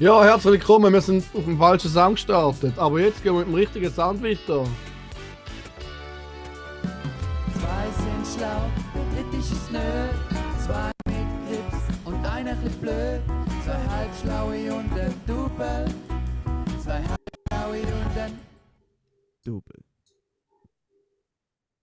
[0.00, 0.92] Ja, herzlich willkommen.
[0.92, 2.78] Wir sind auf dem falschen Sound gestartet.
[2.78, 4.64] Aber jetzt gehen wir mit dem richtigen Sound weiter.
[7.52, 9.78] Zwei sind schlau, der dritte ist nö.
[10.64, 13.20] Zwei mit Grips und einer bisschen blöd.
[13.64, 15.86] Zwei halbschlaue und ein Double.
[16.80, 18.38] Zwei halbschlaue und ein
[19.44, 19.82] Double.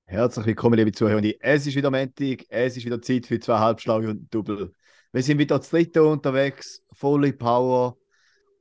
[0.06, 1.22] Herzlich willkommen, liebe Zuhörer.
[1.42, 4.74] Es ist wieder Montag, es ist wieder Zeit für zwei Halbschlaue und ein Double.
[5.12, 7.98] Wir sind wieder zu dritt unterwegs, volle Power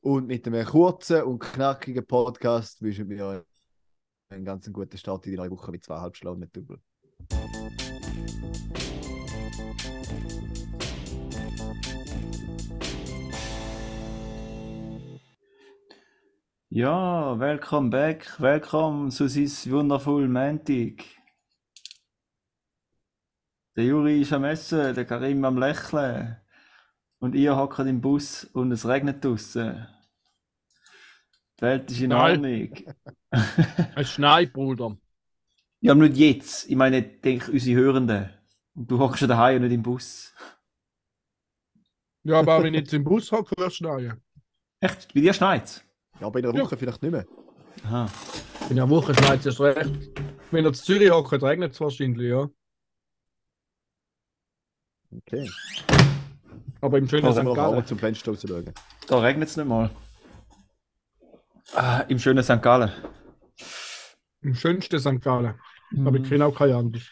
[0.05, 3.43] und mit einem kurzen und knackigen Podcast wünschen wir euch
[4.29, 6.79] einen ganz guten Start in die neue Woche mit zwei Halbschlauen und Double.
[16.69, 21.03] Ja, welcome back, welcome zu seinem wundervollen Montag.
[23.75, 26.37] Der Juri ist am Essen, der Karim am Lächeln.
[27.21, 29.94] Und ihr hockt im Bus und es regnet draußen.
[31.61, 32.45] Welt ist in Nein.
[32.45, 32.95] Ordnung.
[33.97, 34.97] Es schneit, Bruder.
[35.81, 36.71] Ja, aber nicht jetzt.
[36.71, 38.31] Ich meine, denke unsere Hörenden.
[38.75, 40.33] Und du hockst ja daheim und nicht im Bus.
[42.23, 44.21] Ja, aber wenn ich jetzt im Bus hocke, wird es schneien.
[44.81, 45.13] Echt?
[45.15, 45.85] Bei dir schneit's?
[46.21, 46.65] Ja, aber in einer Ja.
[46.65, 47.27] Woche vielleicht nicht mehr.
[47.85, 48.09] Aha.
[48.71, 50.21] In der Woche schneit es erst recht.
[50.51, 52.49] Wenn ihr zu Zürich hockt, regnet es wahrscheinlich, ja.
[55.17, 55.51] Okay.
[56.81, 57.43] Aber im schönen St.
[57.45, 57.87] Gallen.
[57.87, 58.73] zum Fenster raus schauen.
[59.09, 59.91] Da regnet es nicht mal.
[61.73, 62.61] Ah, Im schönen St.
[62.63, 62.93] Gallen.
[64.43, 65.21] Im schönsten St.
[65.21, 65.59] Gallen.
[65.91, 66.07] Mhm.
[66.07, 67.03] Aber ich kenne auch keine andere.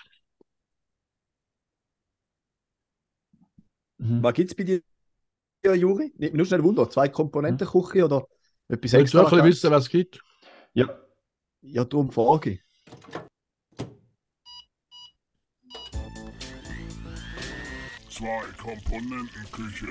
[3.98, 4.23] Mhm.
[4.23, 4.83] Was gibt es bei dir,
[5.75, 6.12] Juri?
[6.17, 8.27] Nicht nur schnell Wunder, zwei Komponenten Küche oder
[8.69, 9.30] etwas Willst du extra?
[9.30, 10.20] wirklich wissen, was es gibt?
[10.75, 10.98] Ja.
[11.62, 12.62] Ja, darum frage ich.
[18.11, 19.89] Zwei Komponentenküche.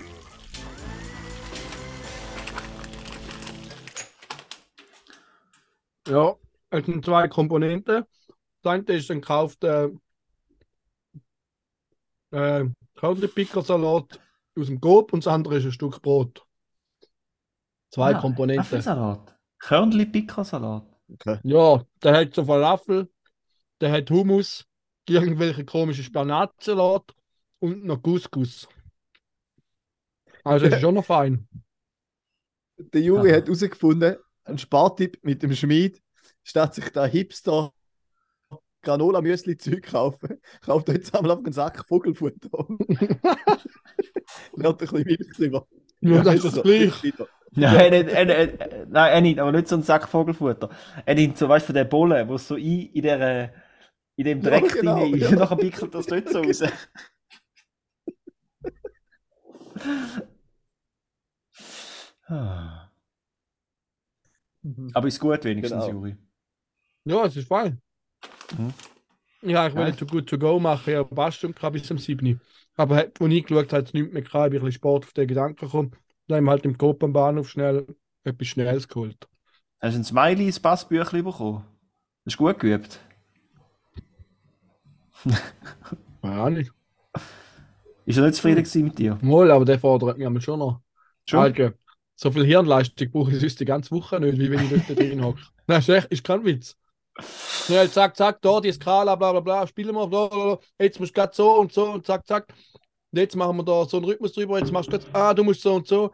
[6.11, 6.35] Ja,
[6.71, 8.03] es sind zwei Komponenten.
[8.63, 9.91] Das eine ist ein gekaufter
[12.31, 12.65] äh,
[13.01, 13.17] aus
[14.67, 16.45] dem Coop und das andere ist ein Stück Brot.
[17.91, 18.61] Zwei Ah, Komponenten.
[18.61, 19.37] Apfelsalat.
[19.59, 20.83] Körnli-Pickersalat.
[21.13, 21.39] Okay.
[21.43, 23.09] Ja, der hat so Falafel,
[23.79, 24.65] der hat Hummus,
[25.07, 27.03] irgendwelche komischen Spinatsalat
[27.59, 28.67] und noch Couscous.
[30.43, 31.47] Also ist schon noch fein.
[32.77, 33.37] Der Juri Aha.
[33.37, 36.01] hat herausgefunden, ein Spartipp mit dem Schmied,
[36.43, 37.73] statt sich da Hipster
[38.81, 42.49] Granola Müsli Zeug kaufen, kauft er jetzt einmal einfach einen Sack Vogelfutter.
[44.55, 45.67] Lernt ein bisschen Milch drüber.
[45.99, 46.61] Nur das ist das so.
[46.63, 46.93] gleich.
[47.53, 50.69] Nein, nicht, äh, äh, nein, er nicht, aber nicht so ein Sack Vogelfutter.
[51.05, 53.53] Er nimmt so, weißt du, von der Bolle, wo so in, in, der,
[54.15, 55.31] in dem Ja, Dreck genau, drin ist, ja.
[55.31, 56.63] nachher pickelt das nicht so raus.
[62.27, 62.90] Ah.
[64.93, 65.91] Aber ist gut wenigstens, Genau.
[65.91, 66.17] Juri.
[67.05, 67.81] Ja, es ist fein.
[68.57, 68.73] Mhm.
[69.43, 72.39] Ja, ich nicht so gut to go machen, ja, Bastung kann bis zum 7.
[72.75, 75.05] Aber hat- als ich geschaut habe, hat es nichts mehr gehabt, ich ein bisschen Sport
[75.05, 75.91] auf den Gedanken gekommen.
[76.27, 77.87] Dann haben wir halt im Coop am Bahnhof schnell
[78.23, 79.27] etwas Schnelles geholt.
[79.81, 81.65] Hast du ein Smiley ins Passbüchlein bekommen?
[82.25, 82.99] Hast du gut geübt?
[86.23, 86.71] Ja, nicht.
[88.05, 89.17] Ist er nicht zufrieden mit dir?
[89.21, 90.81] Wohl, aber der fordert mich schon noch.
[91.25, 91.39] Schon?
[91.39, 91.73] Alter,
[92.21, 95.23] so viel Hirnleistung brauche ich sonst die ganze Woche nicht, wie wenn ich dort drin
[95.23, 95.41] hocke.
[95.67, 96.77] Nein, ist echt, ist kein Witz.
[97.65, 100.59] Schnell, zack, zack, da die Skala, bla bla bla, spielen wir, bla, bla, bla.
[100.79, 102.47] jetzt musst du grad so und so und zack, zack.
[103.11, 105.43] Und jetzt machen wir da so einen Rhythmus drüber, jetzt machst du grad, ah, du
[105.43, 106.11] musst so und so.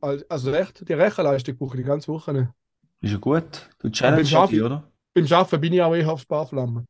[0.00, 2.48] Also, echt, die Rechenleistung brauche ich die ganze Woche nicht.
[3.00, 3.68] Ist ja gut.
[3.78, 4.90] Du challenge Schaffen- dich, oder?
[5.14, 6.84] Beim Arbeiten bin ich auch eher auf Sparflamme.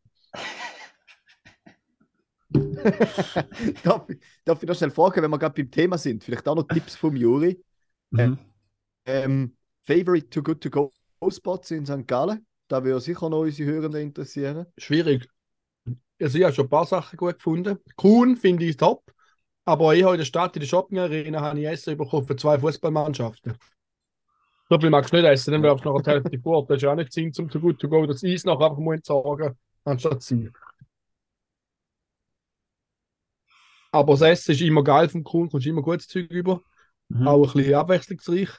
[3.84, 6.56] darf, ich, darf ich noch schnell fragen, wenn wir gerade beim Thema sind, vielleicht auch
[6.56, 7.62] noch Tipps vom Juri.
[8.10, 8.38] Mhm.
[9.06, 10.92] Ähm, Favorite to Good to Go
[11.30, 12.06] Spots in St.
[12.06, 14.66] Gallen, da würde sicher noch unsere Hörenden interessieren.
[14.76, 15.28] Schwierig.
[16.20, 17.78] Also ich habe schon ein paar Sachen gut gefunden.
[17.96, 19.02] Kuhn finde ich top.
[19.64, 22.36] Aber ich habe in der Stadt, in der Shopping Arena, habe ich Essen bekommen für
[22.36, 23.58] zwei Fußballmannschaften.
[24.70, 26.66] So viel magst du nicht essen, dann bleibst du noch eine Hälfte vor.
[26.66, 28.78] Das ist ja auch nicht Sinn, zum zu gut to go, das Eis noch einfach
[28.78, 30.52] mal entsorgen, anstatt sein.
[33.92, 36.62] Aber das Essen ist immer geil vom Kuhn, kommst immer gutes Zeug über.
[37.08, 37.26] Mhm.
[37.28, 38.50] Auch ein bisschen abwechslungsreich.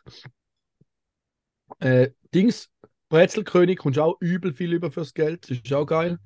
[1.79, 2.69] Äh, Dings,
[3.09, 5.49] Brezelkönig kommst du auch übel viel über fürs Geld.
[5.49, 6.19] Das ist auch geil.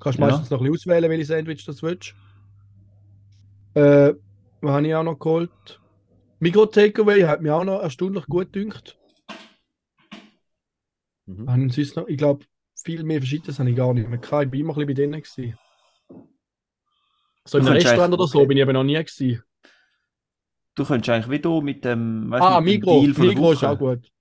[0.00, 0.26] Kannst Ja.
[0.26, 2.14] meistens noch ein bisschen auswählen, welche Sandwich das willst.
[3.74, 4.14] Äh,
[4.60, 5.80] was habe ich auch noch geholt?
[6.40, 8.96] Migro Takeaway hat mir auch noch erstaunlich gut gedünkt.
[11.26, 11.68] Mhm.
[11.68, 12.08] Ich sonst noch?
[12.08, 12.44] Ich glaube,
[12.82, 14.44] viel mehr Verschiedenes habe ich gar nicht mehr gehabt.
[14.44, 15.22] Ich bin immer ein bisschen bei denen.
[15.22, 15.58] Gewesen.
[17.44, 19.42] So im Du Restaurant oder so bin ich aber noch nie gewesen.
[20.78, 23.00] Du könntest eigentlich wie du mit dem, weißt, Ah, mit dem Migro.
[23.02, 23.70] Deal von der Migro ist Woche.
[23.70, 24.12] auch gut.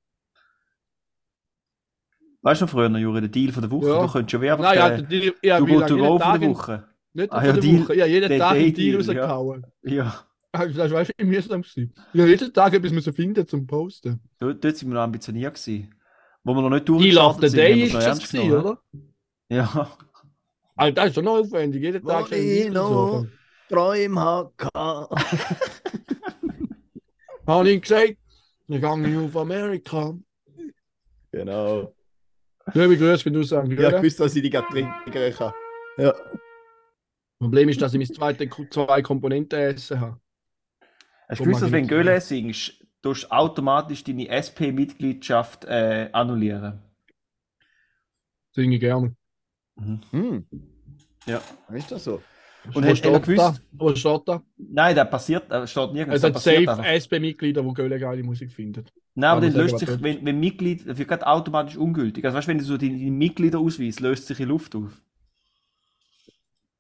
[2.41, 3.87] Weißt du noch früher, Juri, der Deal von der Woche?
[3.87, 4.05] Ja.
[4.05, 6.49] Du könntest schon wie einfach Nein, ja, den, die, ja, du go go von der
[6.49, 6.87] in- Woche.
[7.13, 7.95] Nicht Ah, von ja, der Deal- Woche.
[7.95, 8.97] Ja, jeden der Tag einen Deal ja.
[8.97, 9.65] rausgehauen.
[9.83, 10.23] Ja.
[10.53, 11.61] Also, Das war wie mühsam.
[11.61, 11.93] gewesen.
[12.13, 14.19] Ich habe jeden Tag etwas müssen finden zum Posten.
[14.39, 15.93] Dort, dort sind wir noch ambitioniert gewesen.
[16.43, 17.01] Wo wir noch nicht Deal of
[17.37, 18.81] durchgestartet the sind, haben Day wir es ist das gewesen, oder?
[19.49, 19.97] Ja.
[20.75, 21.81] Also, das ist schon noch aufwendig.
[21.83, 23.25] Jeden Tag Wo Deal ich noch.
[23.67, 24.55] Träume hatte.
[27.47, 28.17] Habe ich gesagt,
[28.67, 30.13] wir gehen auf Amerika.
[31.31, 31.95] genau.
[32.73, 33.71] Liebe Grüße, wenn du sagst.
[33.71, 35.53] Ich habe gewusst, dass ich die gerade trinken kann.
[35.97, 36.13] Ja.
[37.39, 40.19] Problem ist, dass ich meine zweite zwei Komponenten essen habe.
[41.29, 41.87] Hast du gewusst, dass wenn hin.
[41.87, 46.81] Göhle singst, du automatisch deine SP-Mitgliedschaft äh, annullieren?
[48.51, 49.15] Singe ich gerne.
[50.11, 50.45] Hm.
[51.25, 51.41] Ja.
[51.71, 52.21] Ist das so?
[52.73, 53.39] Und du steht gewusst?
[53.39, 53.55] da?
[53.71, 54.43] Wo steht da?
[54.57, 56.23] Nein, das passiert, das steht nirgends.
[56.23, 56.83] Hat passiert safe.
[56.83, 58.85] SP-Mitglieder, die geile geile Musik finden.
[59.15, 62.23] Nein, aber dann löst sich, wenn, wenn Mitglied, das wird automatisch ungültig.
[62.25, 65.01] Also weißt du, wenn du so deine, deine Mitglieder ausweist, löst sich in Luft auf.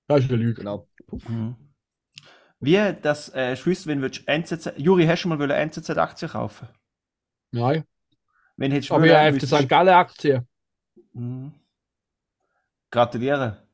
[0.07, 0.61] Das ist eine Lüge.
[0.61, 0.87] Genau.
[2.59, 4.73] Wie das äh, Schluss, wenn du NZZ.
[4.77, 6.67] Juri, hast du mal wollen NZZ-Aktien kaufen?
[7.51, 7.83] Nein.
[8.55, 9.69] Wenn hättest du Aber ich habe die St.
[9.69, 10.45] Gallen Aktie.
[11.13, 11.53] Mhm.
[12.89, 13.66] Gratuliere.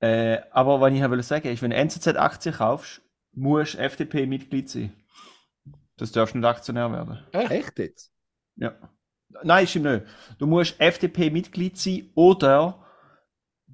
[0.00, 3.02] Äh, aber was ich wollte sagen, ist, wenn du NZZ-Aktien kaufst,
[3.32, 4.92] musst du FDP-Mitglied sein.
[5.96, 7.18] Das darfst du nicht Aktionär werden.
[7.32, 8.12] Echt jetzt?
[8.56, 8.76] Ja.
[9.42, 10.06] Nein, stimmt nicht.
[10.38, 12.86] Du musst FDP-Mitglied sein oder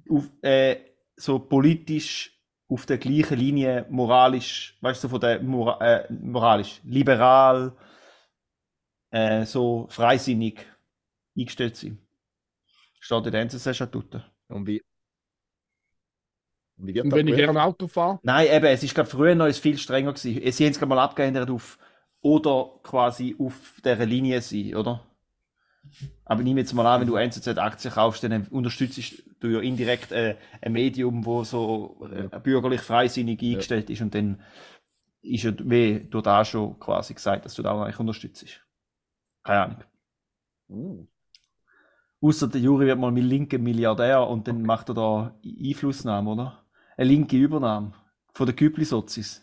[0.09, 0.77] auf, äh,
[1.15, 2.31] so politisch
[2.67, 7.77] auf der gleichen Linie, moralisch, weißt du, von der Mora äh, moralisch, liberal,
[9.11, 10.65] äh, so freisinnig
[11.37, 11.99] eingestellt sein.
[12.99, 14.23] Steht in der NZZ-Statuten.
[14.47, 14.81] Und wie?
[16.77, 20.13] Und wenn ich gerne Auto fahre, Nein, eben, es ist glaube früher noch viel strenger
[20.13, 20.51] gewesen.
[20.51, 21.77] Sie haben es gerade mal abgeändert auf
[22.21, 25.05] oder quasi auf dieser Linie sein, oder?
[26.25, 30.35] Aber nimm jetzt mal an, wenn du NZZ-Aktien kaufst, dann unterstützt du ja indirekt äh,
[30.61, 34.41] ein Medium, wo so äh, bürgerlich freisinnig eingestellt ist und dann
[35.21, 38.65] ist ja weh durch da schon quasi gesagt, dass du da auch eigentlich unterstützt.
[39.43, 39.83] Keine Ahnung.
[40.69, 41.07] Hm.
[42.21, 46.64] Außer der Juri wird mal mit linken Milliardär und dann macht er da Einflussnahme, oder?
[46.97, 47.93] Eine linke Übernahme
[48.33, 49.41] von der Kübli-Sozis.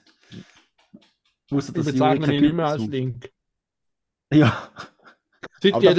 [1.51, 3.31] Außer ich dass kein mich nicht mehr als Link.
[4.33, 4.71] Ja.
[5.61, 5.95] Seit die,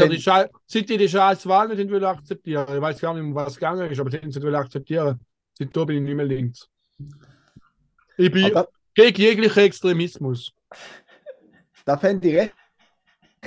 [0.97, 2.65] die, seit scheiß Wahl nicht wollen akzeptieren.
[2.75, 5.19] Ich weiß gar nicht, um was es gegangen ist, aber sie nicht wollen akzeptieren.
[5.53, 6.67] Seitdem bin ich nicht mehr links.
[8.17, 10.53] Ich bin Aber gegen jeglichen Extremismus.
[11.85, 12.53] da fände ich recht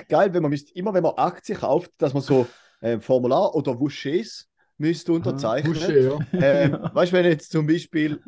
[0.09, 2.47] geil, wenn man müsste, immer wenn man Aktien kauft, dass man so
[2.81, 5.73] ein Formular oder Wusches müsste unterzeichnen.
[5.73, 6.19] Busche, ja.
[6.33, 8.21] Ähm, weißt du, wenn du jetzt zum Beispiel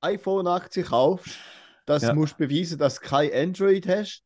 [0.00, 1.38] iPhone-Aktien kaufst,
[1.86, 2.14] das Ja.
[2.14, 4.22] musst du beweisen, dass du kein Android hast.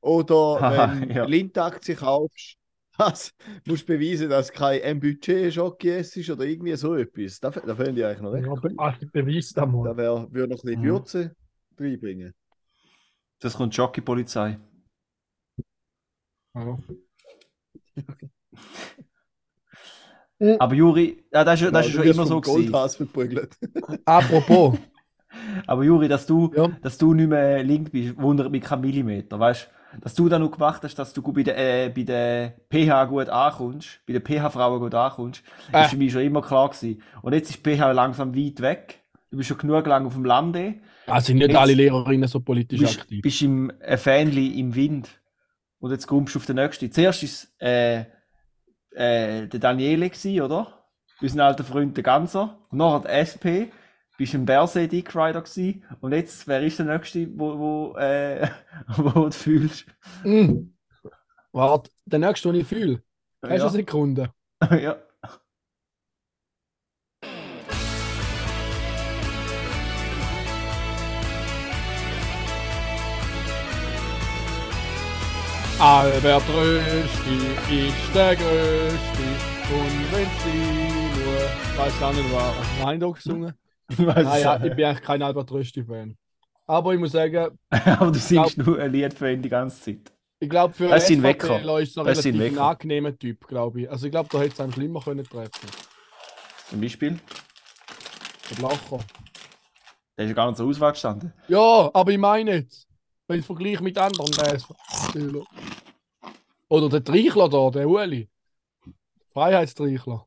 [0.00, 1.26] Oder Haha, wenn ja.
[1.26, 2.56] Blind-Aktien kaufst,
[2.96, 3.34] das
[3.66, 7.40] musst du beweisen, dass kein M-Budget Jockey ist oder irgendwie so etwas.
[7.40, 8.74] Das, das fände ich eigentlich noch recht ja cool.
[8.78, 9.84] Ach, beweis das mal.
[9.84, 10.84] Da wär, würde noch ein bisschen Mhm.
[10.84, 11.36] Würze
[11.78, 12.34] reinbringen.
[13.40, 14.58] Das kommt Jockey-Polizei.
[16.54, 16.78] Ja.
[20.58, 23.48] Aber Juri, ja, das ist, ja- das ist Genau, schon du immer so gewesen.
[24.04, 24.78] Apropos,
[25.66, 26.68] Aber Juri, dass du, Ja.
[26.82, 29.68] dass du nicht mehr link bist, wundert mich kein Millimeter, weißt
[30.02, 33.04] Dass du dann noch gemacht hast, dass du gut bei der, äh, bei der PH
[33.08, 35.42] gut ankommst, bei den PH-Frauen gut ankommst,
[35.72, 35.82] Äh.
[35.84, 37.02] ist für mich schon immer klar gewesen.
[37.22, 39.00] Und jetzt ist PH langsam weit weg.
[39.30, 40.74] Du bist schon genug lang auf dem Lande.
[41.06, 43.22] also sind nicht Jetzt- alle Lehrerinnen so Du politisch bist, aktiv.
[43.22, 45.08] bist im ein Fähnli im Wind.
[45.80, 46.90] Und jetzt kommst du auf den nächsten.
[46.92, 48.04] Zuerst ist äh,
[48.92, 50.84] äh, der Daniele gsi, oder?
[51.20, 52.58] Unser alter Freund der Ganser.
[52.70, 53.46] Nachher der SP.
[54.16, 55.82] Bist im Bersee Dick Rider gsi.
[56.00, 58.48] Und jetzt, wer ist der nächste, wo, wo, äh,
[58.96, 59.86] wo du fühlst?
[60.24, 60.72] Mm.
[61.52, 63.02] Warte, der nächste, den ich fühle.
[63.48, 63.68] Hast du eine Ja.
[63.68, 64.34] Sekunde?
[64.80, 64.96] ja.
[75.80, 79.22] Albert Rösti ist der Größte.
[79.72, 81.00] Und wenn sie nur.
[81.72, 82.54] Ich weiß auch nicht, was.
[82.84, 83.54] Nein, doch gesungen.
[83.88, 86.14] Weiss Nein, ja, es ich bin eigentlich kein Albert Rösti-Fan.
[86.66, 90.12] Aber ich muss sagen, Aber du singst nur ein Lied für ihn die ganze Zeit.
[90.40, 91.58] ich glaube, für Das sind einen Wecker.
[91.58, 92.64] SVPler ist es noch Das relativ ein Wecker.
[92.66, 93.90] angenehmer Typ, glaube ich.
[93.90, 95.50] Also ich glaube, da hätte es einem schlimmer können treffen.
[96.68, 97.18] Zum Beispiel.
[98.50, 98.98] Der Lacher.
[100.18, 101.32] Der ist ja gar nicht zur Auswahl gestanden.
[101.48, 102.86] Ja, aber ich meine jetzt,
[103.26, 105.44] wenn ich es vergleiche mit anderen SVPler.
[106.70, 108.30] Oder der Treichler da, der Ueli.
[109.32, 110.26] Freiheitstreichler.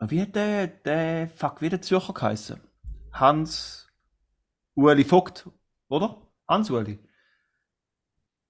[0.00, 2.60] Wie hat der, der, fuck, wie der Zürcher geheißen?
[3.12, 3.88] Hans
[4.74, 5.48] Ueli Vogt,
[5.88, 6.20] oder?
[6.48, 6.98] Hans-Uli.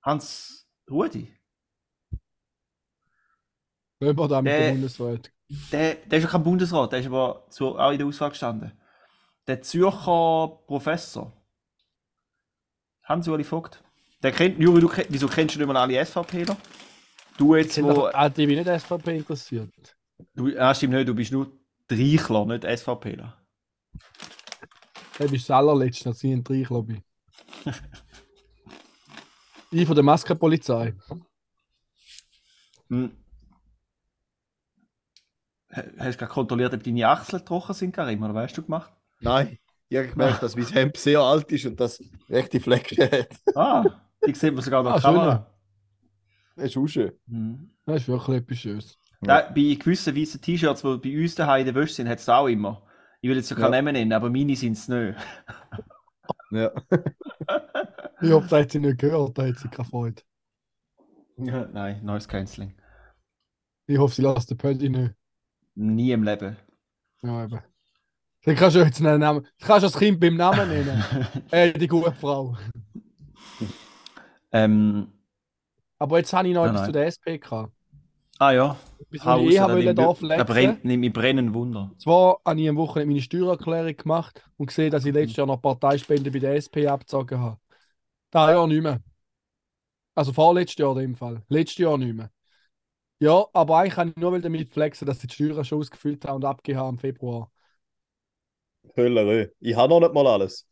[0.03, 1.33] Hans Rudi.
[4.01, 5.33] Wenn wir da mit Der- der Bundesrat.
[5.73, 8.73] Der, der ist ja kein Bundesrat, der ist aber zu, auch in der Auswahl gestanden.
[9.47, 11.33] Der Zürcher Professor.
[13.05, 13.83] Hans-Uli Vogt.
[14.27, 16.57] Der kennt, Juri, du, wieso kennst du nicht mal alle SVPler?
[17.39, 18.09] Du jetzt, wo...
[18.09, 19.71] auch die, die nicht SVP interessiert.
[20.35, 21.53] Du, ah, stimmt nicht, du bist nur
[21.89, 23.41] Reichler, nicht SVPler.
[25.21, 27.01] Du bist das allerletzte, als ich ein Dreichlobby.
[29.71, 30.93] ich von der Maskenpolizei.
[32.91, 33.13] Hm.
[35.73, 38.93] Ha- Hast du gerade kontrolliert, ob deine Achseln trocken sind, Karim, oder weißt du gemacht?
[39.21, 43.29] Nein, ich habe gemerkt, dass mein Hemd sehr alt ist und das rechte Flecken hat.
[43.55, 45.51] Ah, die sieht man sogar noch Ah, Kamera.
[46.57, 47.13] Das ist auch schön.
[47.29, 47.71] Hm.
[47.85, 48.99] Das ist wirklich etwas Schönes.
[49.21, 52.29] Da, bei gewissen weißen T-Shirts, die bei uns daheim in der Wäsche sind, hat es
[52.29, 52.83] auch immer.
[53.21, 53.83] Ich will jetzt so keinen Ja.
[53.83, 55.17] Namen nennen, aber meine sind es nicht.
[56.51, 56.71] Ja.
[58.21, 60.23] Ich hoffe, da hat sie nicht gehört, da hat sie keine Freude.
[61.37, 62.75] Nein, neues Canceling.
[63.87, 65.15] Ich hoffe, sie lässt den Pödi nicht.
[65.75, 66.57] Nie im Leben.
[67.23, 67.61] Ja, eben.
[68.45, 69.47] Dann kannst du jetzt einen Namen.
[69.59, 71.05] Du kannst das Kind beim Namen nennen.
[71.51, 72.57] äh, die gute Frau.
[74.53, 75.13] Ähm,
[75.99, 76.85] Aber jetzt habe ich noch Nein, etwas nein.
[76.85, 77.73] zu der SP gehabt.
[78.39, 78.77] ah ja,
[79.25, 81.91] hau ich habe dann da da brennt, nimmt mich brennen Wunder.
[81.99, 85.61] Zwar habe ich am Wochenende meine Steuererklärung gemacht und gesehen, dass ich letztes Jahr noch
[85.63, 87.59] Parteispenden bei der SP abgezogen habe.
[88.31, 89.01] Das Jahr nicht mehr.
[90.15, 91.43] Also vorletztes Jahr in dem Fall.
[91.49, 92.31] Letztes Jahr nicht mehr.
[93.21, 96.37] Ja, aber eigentlich kann ich nur damit flexen, dass ich die Steuern schon ausgefüllt habe
[96.37, 97.51] und abgegeben habe im Februar.
[98.97, 99.51] Höllerei.
[99.61, 100.67] Ich habe noch nicht mal alles.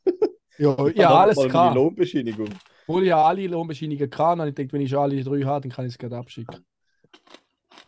[0.59, 1.75] Ja, Ich ja, habe noch alles nicht mal meine klar.
[1.75, 2.49] Lohnbescheinigung.
[2.87, 5.62] Obwohl ich ja alle Lohnbescheinigungen kann, und ich denke, wenn ich schon alle drei habe,
[5.62, 6.64] dann kann ich es gerade abschicken.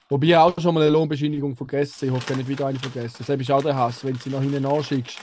[0.08, 2.06] Wobei ich auch schon mal eine Lohnbescheinigung vergessen.
[2.06, 3.24] Ich hoffe, ich habe nicht wieder eine vergessen.
[3.26, 5.18] Das ist auch der Hass, wenn du sie noch hinten nachschickst.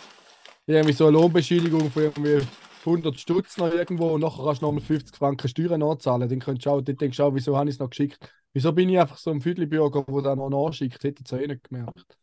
[0.68, 2.46] Irgendwie so eine Lohnbescheinigung von irgendwie
[2.86, 6.28] 100 Stutz noch irgendwo und nachher kannst du nochmal 50 Franken Steuern nachzahlen.
[6.28, 8.30] Dann könntest du auch, dann denkst du auch, wieso habe ich es noch geschickt?
[8.52, 11.02] Wieso bin ich einfach so ein Viertelbürger, der da noch nachschickt?
[11.04, 12.18] Hätte ich es auch nicht gemerkt.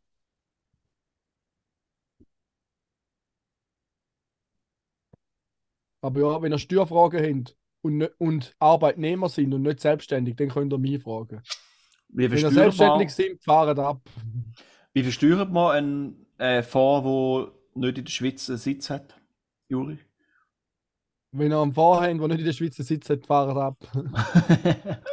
[6.03, 10.49] Aber ja, wenn ihr Steuerfragen habt und, nicht- und Arbeitnehmer sind und nicht selbstständig, dann
[10.49, 11.43] könnt ihr mich fragen.
[12.09, 14.01] Wie Wenn ihr selbstständig man, sind, fahrt ab.
[14.93, 17.53] wie versteuert man einen äh, Fonds, der
[17.87, 19.15] nicht in der Schweiz einen Sitz hat,
[19.69, 19.99] Juri?
[21.33, 23.77] Wenn ihr einen Fahrer habt, der nicht in der Schweiz sitzt, fahrt ab.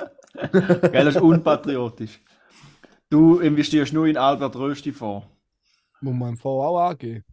[0.51, 2.19] Gell, das ist unpatriotisch.
[3.09, 5.27] Du investierst nur in Albert Rösti Fonds.
[6.01, 7.23] Muss man einen Fahrer auch angeben.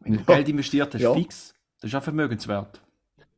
[0.00, 0.24] Wenn du Ja.
[0.24, 1.12] Geld investiert hast, Ja.
[1.14, 2.80] fix, das ist auch vermögenswert.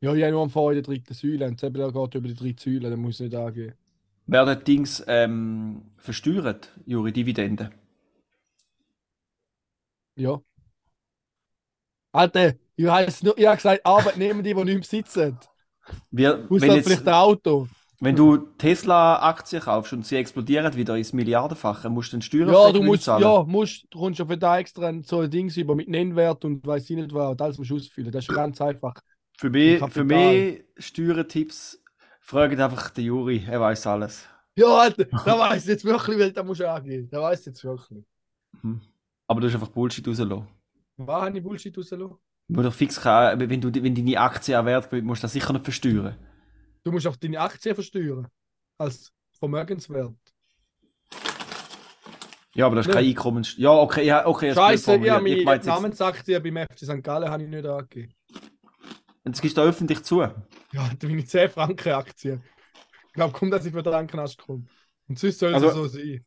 [0.00, 1.46] Ja, ich habe nur einen Fahrer in der dritten Säule.
[1.46, 3.74] Und eben, geht über die drei Säulen, dann muss ich nicht angeben.
[4.26, 7.70] Werden Dings ähm, versteuert, Juri, Dividende?
[10.16, 10.40] Ja.
[12.12, 15.38] Alter, ich, nur, ich habe gesagt, Arbeitnehmer, die, die nicht mehr sitzen.
[16.10, 17.68] Wir, jetzt, vielleicht ein Auto.
[18.00, 22.72] Wenn du Tesla-Aktien kaufst und sie explodieren wieder ins Milliardenfache, musst du den Steuer Ja,
[22.72, 23.22] du musst, zahlen.
[23.22, 26.64] ja, musst, du kommst ja für da extra so ein Ding über mit Nennwert und
[26.64, 27.32] weiß ich nicht was.
[27.32, 28.12] Und alles musst du ausfüllen.
[28.12, 28.94] Das ist ganz einfach.
[29.36, 31.82] Für mich, für mich Steuertipps,
[32.20, 34.24] fragt einfach den Juri, er weiß alles.
[34.56, 37.08] Ja, Alter, da weiß jetzt wirklich, weil da musst du angehen.
[37.10, 38.04] Da weiß jetzt wirklich.
[38.62, 38.80] Mhm.
[39.26, 40.46] Aber du hast einfach Bullshit rausgelassen.
[40.96, 42.16] Was habe ich Bullshit rausgelassen?
[42.48, 45.32] Wo doch fix kann, wenn, du, wenn deine Aktie an Wert gewinnt, musst du das
[45.32, 46.16] sicher nicht versteuern.
[46.88, 48.26] Du musst auch deine Aktien versteuern.
[48.78, 50.14] Als Vermögenswert.
[52.54, 53.00] Ja, aber das ist Ja.
[53.00, 53.54] kein Einkommens...
[53.58, 54.54] Ja, okay, ja, okay.
[54.54, 54.94] Scheiße.
[54.94, 57.04] Ich meine meinte jetzt- Namensaktien beim FC St.
[57.04, 58.14] Gallen habe ich nicht angegeben.
[59.22, 60.22] Jetzt gibst du öffentlich zu.
[60.22, 60.32] Ja,
[61.02, 62.40] meine 10 Franken Aktie.
[63.08, 64.64] Ich glaube, kaum, dass ich für den Rankenasch komme.
[65.08, 66.24] Und sonst soll es Also- so sein.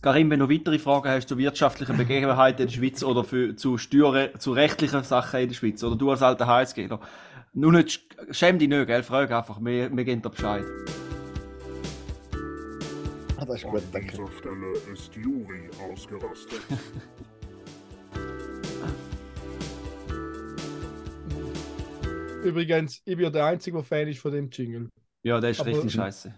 [0.00, 3.76] Karim, wenn du weitere Fragen hast zu wirtschaftlichen Begebenheiten in der Schweiz oder für, zu,
[3.78, 7.00] Steuern, zu rechtlichen Sachen in der Schweiz oder du als alter HSGler,
[7.54, 9.02] nur nicht, sch- schäm dich nicht, gell?
[9.02, 10.64] Frag einfach, wir, wir geben dir Bescheid.
[13.36, 14.10] Ah, das ist An gut, danke.
[14.12, 16.60] dieser Stelle ist Juri ausgerastet.
[22.44, 24.88] Übrigens, ich bin ja der Einzige, der Fan ist von dem Jingle.
[25.22, 26.34] Ja, das ist Aber- richtig scheiße.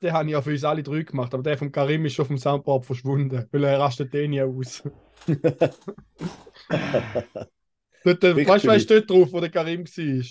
[0.00, 2.26] Den habe ich ja für uns alle drei gemacht, aber der von Karim ist schon
[2.26, 4.82] vom Soundboard verschwunden, weil er rastet den nie aus.
[8.04, 10.24] dort, äh, weißt du, wer ist dort drauf, wo der Karim war?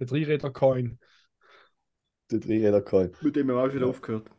[0.00, 0.98] Der Dreiräder-Coin.
[2.30, 3.12] Der Dreiräder-Coin.
[3.20, 4.30] Mit dem haben wir auch wieder aufgehört.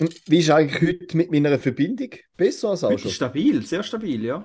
[0.00, 2.10] Und Wie ist eigentlich heute mit meiner Verbindung?
[2.36, 3.10] Besser als auch schon?
[3.10, 4.44] ist stabil, sehr stabil, ja.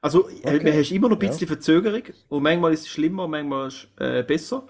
[0.00, 0.72] Also, äh, Okay.
[0.72, 1.28] du hast immer noch ein Ja.
[1.28, 4.66] bisschen Verzögerung und manchmal ist es schlimmer, manchmal ist es äh, besser.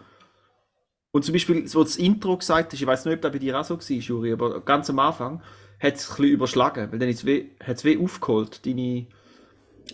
[1.10, 3.58] Und zum Beispiel, so das Intro gesagt hast, ich weiß nicht, ob das bei dir
[3.60, 5.42] auch so war, Juri, aber ganz am Anfang
[5.82, 9.06] hat es ein bisschen überschlagen, weil dann hat es weh aufgeholt, deine,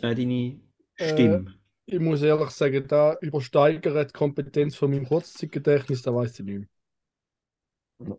[0.03, 0.61] äh, deine
[0.97, 1.55] Äh, Stimme.
[1.87, 6.59] Ich muss ehrlich sagen, da übersteigert die Kompetenz von meinem Kurzzeitgedächtnis, da weiß ich nicht
[6.59, 6.69] mehr.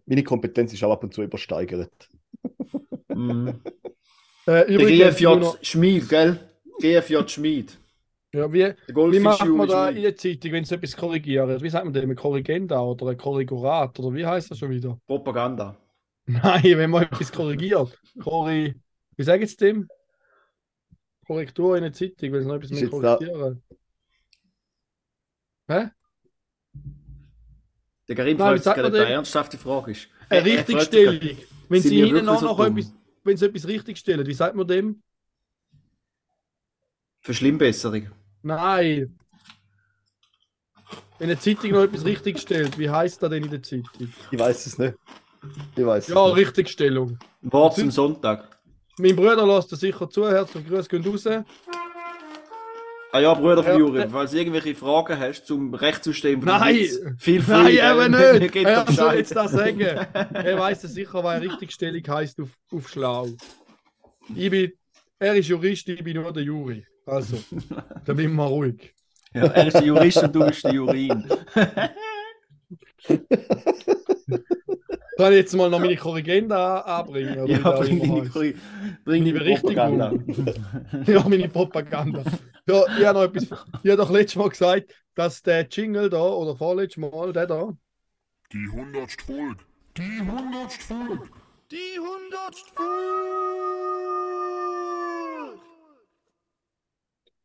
[0.05, 2.09] Meine Kompetenz ist auch ab und zu übersteigert.
[3.13, 3.61] Mhm.
[4.47, 6.39] Äh, übrigens, GFJ Bruno, Schmied, gell?
[6.79, 7.79] GFJ Schmied.
[8.33, 11.61] ja, wie, wie macht man da in der Zeitung, wenn es etwas korrigiert?
[11.61, 12.09] Wie sagt man dem?
[12.11, 13.99] Ein Korrigenda oder ein Korrigorat?
[13.99, 14.99] Oder wie heißt das schon wieder?
[15.07, 15.75] Propaganda.
[16.43, 17.99] Nein, wenn man etwas korrigiert.
[18.21, 18.75] Korri
[19.17, 19.89] wie sagen Sie dem?
[21.25, 23.63] Korrektur in der Zeitung, wenn Sie noch etwas mehr jetzt da- korrigieren.
[25.67, 25.89] Hä?
[28.07, 30.07] Der Karim fragt sich gerade, eine ernsthafte Frage ist.
[30.29, 31.19] Eine Richtigstellung.
[31.19, 32.93] gerade, Wenn Sie wirklich auch so noch etwas,
[33.23, 35.03] wenn Sie etwas richtigstellen, wie sagt man dem?
[37.21, 38.09] Verschlimmbesserung.
[38.41, 39.17] Nein.
[41.17, 44.13] Wenn eine Zeitung noch etwas richtigstellt, wie heißt das denn in der Zeitung?
[44.31, 44.95] Ich weiß es nicht.
[45.75, 46.47] Ich weiß Ja, es nicht.
[46.47, 47.17] Richtigstellung.
[47.41, 48.47] Wort zum Sonntag.
[48.97, 51.25] Mein Bruder lässt das sicher zu, herzlich Grüße gehen raus.
[53.11, 56.75] Ah ja, Bruder von Juri, falls du irgendwelche Fragen hast zum Rechtssystem von Nein!
[56.75, 58.55] Witz, viel Nein, eben nicht!
[58.65, 59.79] Er soll jetzt das sagen.
[60.33, 63.29] Er weiß es sicher, was Richtigstellung heisst auf, auf Schlau.
[64.35, 64.73] Ich bin,
[65.17, 66.85] er ist Jurist, ich bin nur der Juri.
[67.05, 67.37] Also,
[68.05, 68.93] dann bin mal ruhig.
[69.33, 71.25] Ja, er ist der Jurist und du bist der Jurin.
[75.19, 77.45] Kann ich jetzt mal noch meine Korrigenda an- anbringen?
[77.47, 78.31] Ja, bring deine, heisst?
[78.33, 78.55] Korri-
[79.03, 80.13] bring Meine deine Propaganda.
[81.07, 82.23] Ja, meine Propaganda.
[82.67, 83.43] Ja, ich habe noch etwas.
[83.83, 87.75] Ich habe doch letztes Mal gesagt, dass der Jingle da, oder vorletztes Mal, der da,
[88.53, 89.57] Die hundertst Folge.
[89.97, 91.29] Die hundertst Folge.
[91.69, 92.89] Die hundertste Folge.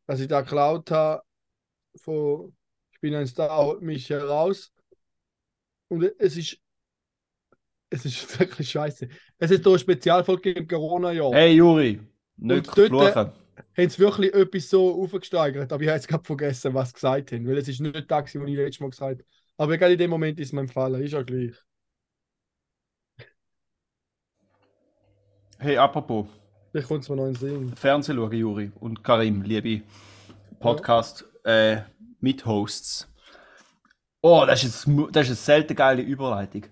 [0.07, 1.23] dass ich da geklaut habe,
[1.97, 2.55] von
[2.93, 4.71] Ich bin ein Star, holt mich heraus.
[5.89, 6.57] Und es ist.
[7.89, 9.07] Es ist wirklich scheiße.
[9.37, 11.31] Es ist hier eine Spezialfolge im Corona-Jahr.
[11.33, 11.99] Hey Juri,
[12.37, 13.31] nicht Und dort, fluchen.
[13.77, 17.31] haben sie wirklich etwas so aufgesteigert, aber ich habe jetzt gerade vergessen, was sie gesagt
[17.31, 19.25] haben, weil es ist nicht das, was ich letztes Mal gesagt habe.
[19.57, 21.55] Aber gerade in dem Moment ist mir empfallen, ist ja gleich.
[25.57, 26.27] Hey, apropos,
[26.87, 27.75] kommt es mir noch in Sinn.
[27.75, 29.81] Fernsehen schauen, Juri und Karim, liebe
[30.59, 31.77] Podcast äh,
[32.19, 33.07] Mit-Hosts.
[34.21, 36.63] Oh, das ist, das ist eine selten geile Überleitung.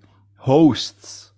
[0.45, 1.35] Hosts.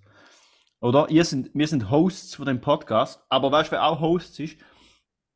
[0.82, 1.10] Oder?
[1.10, 4.58] Ihr sind, wir sind Hosts von dem Podcast, aber weißt du, wer auch Hosts ist?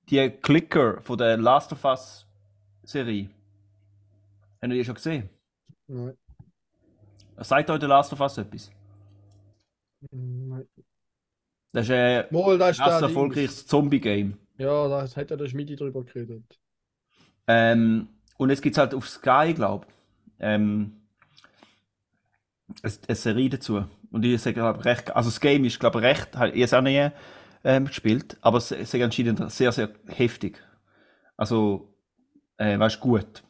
[0.09, 2.25] Die Clicker von der Last of Us
[2.83, 3.29] Serie.
[4.61, 5.29] Habt ihr die schon gesehen?
[5.87, 6.17] Nein.
[7.37, 8.71] Sagt euch der Last of Us etwas?
[10.11, 10.67] Nein.
[11.71, 14.37] Das ist ein Mal, da ist der erfolgreiches Zombie-Game.
[14.57, 16.59] Ja, da hat ja der Schmidi drüber geredet.
[17.47, 19.93] Ähm, und jetzt gibt es halt auf Sky, glaube ich,
[20.39, 20.98] ähm,
[22.83, 23.85] eine, eine Serie dazu.
[24.11, 26.73] Und ich sage, glaub, recht, also das Game ist, glaube ich, recht, ich habe es
[26.73, 27.09] auch nie
[27.63, 30.61] ähm, gespielt, aber es es ist anscheinend sehr, sehr heftig.
[31.37, 31.93] Also,
[32.57, 33.43] äh, weißt gut.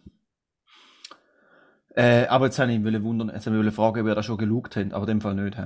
[1.96, 4.26] Äh, aber jetzt habe ich mich wundern, jetzt habe ich wollte fragen, ob ihr das
[4.26, 5.58] schon geschaut habt, aber in dem Fall nicht.
[5.58, 5.66] He.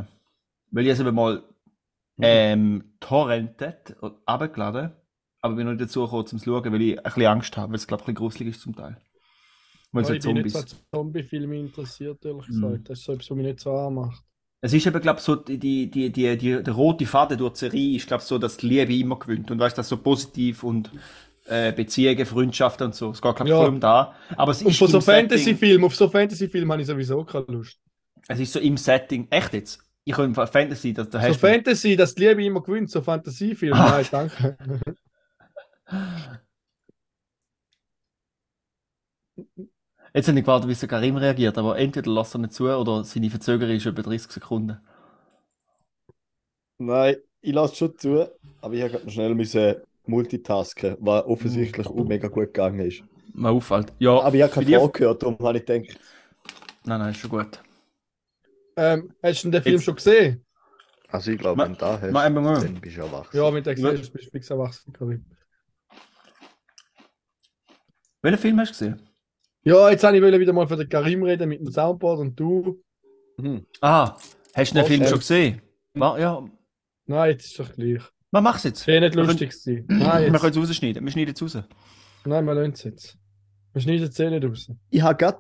[0.72, 1.44] Weil ich es eben mal
[2.22, 4.92] ähm, torrentet und abgeladen,
[5.42, 7.76] aber bin noch nicht dazu gekommen, zum Schauen, weil ich ein bisschen Angst habe, weil
[7.76, 8.98] es, glaube ich, ein bisschen gruselig ist zum Teil.
[9.94, 12.62] Weil Ja, halt ich bin nicht so Zombie-Filme interessiert, ehrlich Mhm.
[12.62, 12.90] gesagt.
[12.90, 14.24] Das ist so etwas, was mich nicht so anmacht.
[14.62, 17.54] Es ist eben, glaube ich, so, die, die, die, die, die, der rote Faden durch
[17.54, 19.52] die Serie ist, glaube ich, so, dass die Liebe immer gewinnt.
[19.52, 20.90] Und weißt du, das so positiv und
[21.48, 23.12] äh, Beziehungen, Freundschaften und so.
[23.12, 23.56] Es geht, glaube ich, Ja.
[23.56, 24.16] voll um da.
[24.38, 27.24] Aber es Und ist von so im Setting, Fantasy-Filmen, auf so Fantasy-Filme habe ich sowieso
[27.26, 27.78] keine Lust.
[28.28, 29.84] es ist so im Setting, echt jetzt?
[30.06, 33.80] Ich kann Fantasy, da, da So Fantasy, dass die Liebe immer gewinnt, so Fantasiefilme.
[33.80, 33.82] Ah.
[33.82, 34.58] Nein, danke.
[40.14, 43.04] jetzt habe ich gewartet, wie der Karim reagiert, aber entweder lässt er nicht zu oder
[43.04, 44.80] seine Verzögerung ist etwa 30 Sekunden.
[46.78, 48.30] Nein, ich lasse schon zu,
[48.62, 53.04] aber ich habe schnell müssen multitasken, was offensichtlich auch mega gut gegangen ist.
[53.34, 53.94] Mal auffällt.
[54.00, 56.00] Ja, Aber ich habe keine Frage gehört, darum habe ich gedacht,
[56.86, 57.62] Nein, nein, ist schon gut.
[58.76, 60.46] Ähm, hast du den Film Jetzt- schon gesehen?
[61.10, 63.38] also ich glaube, wenn du da hast, ma- ma- ma- dann bist du erwachsen.
[63.38, 64.92] Ja, mit der gesehen hast, bist du fix erwachsen.
[64.92, 65.24] Karim.
[68.22, 69.10] Welchen Film hast du gesehen?
[69.64, 72.82] Ja, jetzt habe ich wieder mal für den Karim reden mit dem Soundboard und du.
[73.40, 73.66] Hm.
[73.82, 74.18] Ah,
[74.54, 75.62] hast du den Oh, Film schon gesehen?
[75.94, 76.46] Ma, ja,
[77.06, 78.02] Nein, jetzt ist doch gleich.
[78.32, 78.86] man macht's jetzt.
[78.88, 79.86] Wäre nicht Wir lustig gewesen.
[79.90, 80.42] Nein, Wir jetzt.
[80.42, 81.06] können es rausschneiden.
[81.06, 81.64] Wir schneiden es raus.
[82.26, 83.18] Nein, wir lassen es jetzt.
[83.74, 84.72] Wir schneiden die Szene raus.
[84.90, 85.40] Ich habe gerade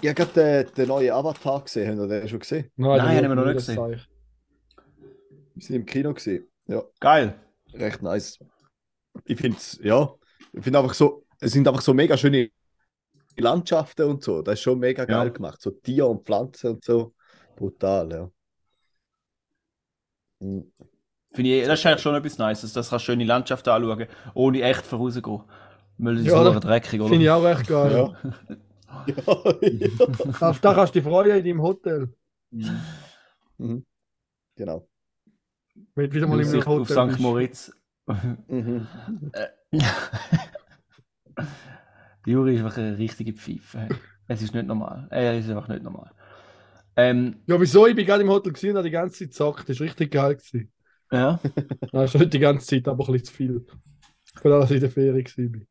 [0.00, 2.70] ich habe gerade den, den neuen Avatar gesehen, habt ihr den schon gesehen?
[2.76, 4.00] Nein, den haben wir noch nicht gesehen.
[5.54, 6.46] Wir sind im Kino gesehen.
[6.68, 7.34] Ja, Geil.
[7.74, 8.38] recht nice.
[9.24, 10.08] Ich finde es, ja,
[10.52, 12.50] ich finde einfach so, es sind einfach so mega schöne
[13.36, 14.42] Landschaften und so.
[14.42, 15.32] Das ist schon mega geil Ja.
[15.32, 15.60] gemacht.
[15.60, 17.14] So Tiere und Pflanzen und so.
[17.56, 18.30] Brutal, ja.
[20.40, 20.72] Hm.
[21.34, 22.72] Finde ich, das ist eigentlich schon etwas Nices.
[22.72, 25.42] Das kannst du schöne Landschaften anschauen, ohne echt vorauszugehen.
[25.98, 27.08] Weil das ist Ja, ja, da- dreckig, oder?
[27.10, 27.92] Finde ich auch recht geil.
[27.92, 28.32] Ja.
[29.06, 30.48] ja.
[30.48, 32.14] Auf da kannst du dich freuen in deinem Hotel.
[33.58, 33.84] mhm.
[34.56, 34.86] Genau.
[35.94, 37.20] Wenn wieder mal in Aussicht einem auf Hotel St.
[37.20, 37.72] Moritz.
[38.48, 38.86] Mhm.
[42.26, 43.88] Juri ist einfach eine richtige Pfeife.
[44.28, 45.08] Es ist nicht normal.
[45.10, 46.10] Er ist einfach nicht normal.
[46.96, 47.86] Ähm, Ja, wieso?
[47.86, 49.68] Ich bin gerade im Hotel gesehen und habe die ganze Zeit gezockt.
[49.68, 50.36] Das war richtig geil.
[50.36, 50.72] Gewesen.
[51.12, 51.40] ja.
[51.92, 53.66] Nein, ist nicht die ganze Zeit, aber ein bisschen zu viel.
[54.40, 55.62] Für das, dass ich in der Ferie war.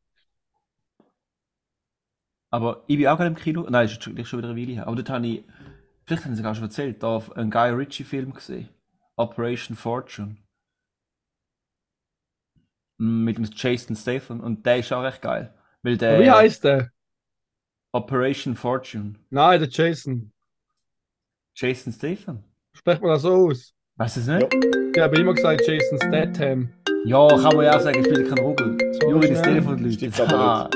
[2.50, 3.66] Aber ich bin auch gerade im Kino.
[3.68, 4.86] Nein, schon, ist schon wieder eine Weile her.
[4.86, 5.44] Aber dort habe ich,
[6.04, 8.68] vielleicht haben sie sogar schon erzählt, da einen Guy Ritchie-Film gesehen.
[9.16, 10.36] Operation Fortune.
[13.02, 14.38] Mit dem Jason Statham.
[14.38, 15.52] Und der ist auch recht geil.
[15.82, 16.92] Weil der Wie heißt der?
[17.90, 19.16] Operation Fortune.
[19.28, 20.32] Nein, der Jason.
[21.56, 22.44] Jason Statham?
[22.72, 23.74] Sprecht man das so aus?
[23.96, 24.54] Weißt du es nicht?
[24.94, 26.72] Ich habe immer gesagt Jason Statham.
[27.04, 28.78] Ja, kann man ja auch sagen, ich spiele keinen Ruggel.
[28.94, 29.42] So Juri, das.
[29.42, 30.20] Telefon läutet.
[30.20, 30.70] Ah,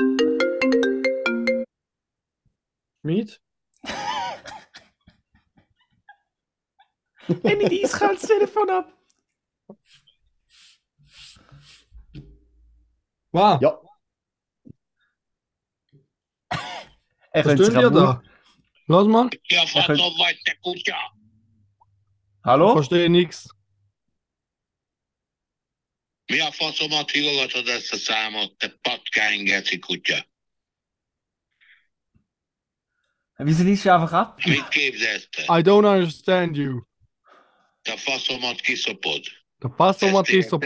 [7.43, 8.96] ich dies kann, das Telefon ab.
[13.37, 13.61] Wow.
[13.61, 13.79] Ja,
[17.31, 18.23] Er Was tun sich wir da?
[18.87, 19.29] Lass mal.
[19.47, 21.11] Ja, Ja, fast so weit der Kutscher.
[22.43, 22.73] Hallo?
[22.73, 23.47] Verstehe nichts.
[26.31, 30.25] Mi a faszomat hívogatod ezt a számot, te patkány geci kutya?
[33.37, 34.45] Wieso liest du einfach ab?
[34.45, 35.41] Mit képzelsz te?
[35.41, 36.81] I don't understand you.
[37.81, 39.25] Te faszomat kiszopod.
[39.59, 40.57] Der Pastor Ezt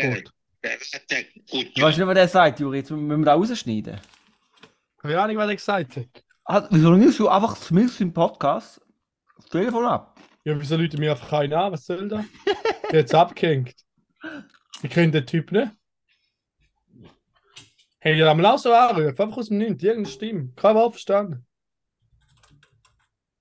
[0.64, 1.34] Retek
[1.76, 2.78] Du weißt nicht, was der sagt, Juri.
[2.78, 4.00] Jetzt müssen wir da rausschneiden.
[5.00, 6.24] Keine Ahnung, was er gesagt hat.
[6.46, 8.82] Ah, wieso nimmst du einfach zumindest im Podcast
[9.38, 10.20] das Telefon ab?
[10.44, 11.72] Ja, wieso Leute mir einfach keinen an?
[11.72, 12.26] Was soll das?
[12.92, 13.76] Der hat's abgehängt.
[14.84, 15.72] Ich kenne den Typ nicht.
[18.00, 20.54] Hey, ihr am Lausen anrufen, einfach aus dem Nichts, irgendeine Stimme.
[20.56, 21.46] Kein Wort verstanden.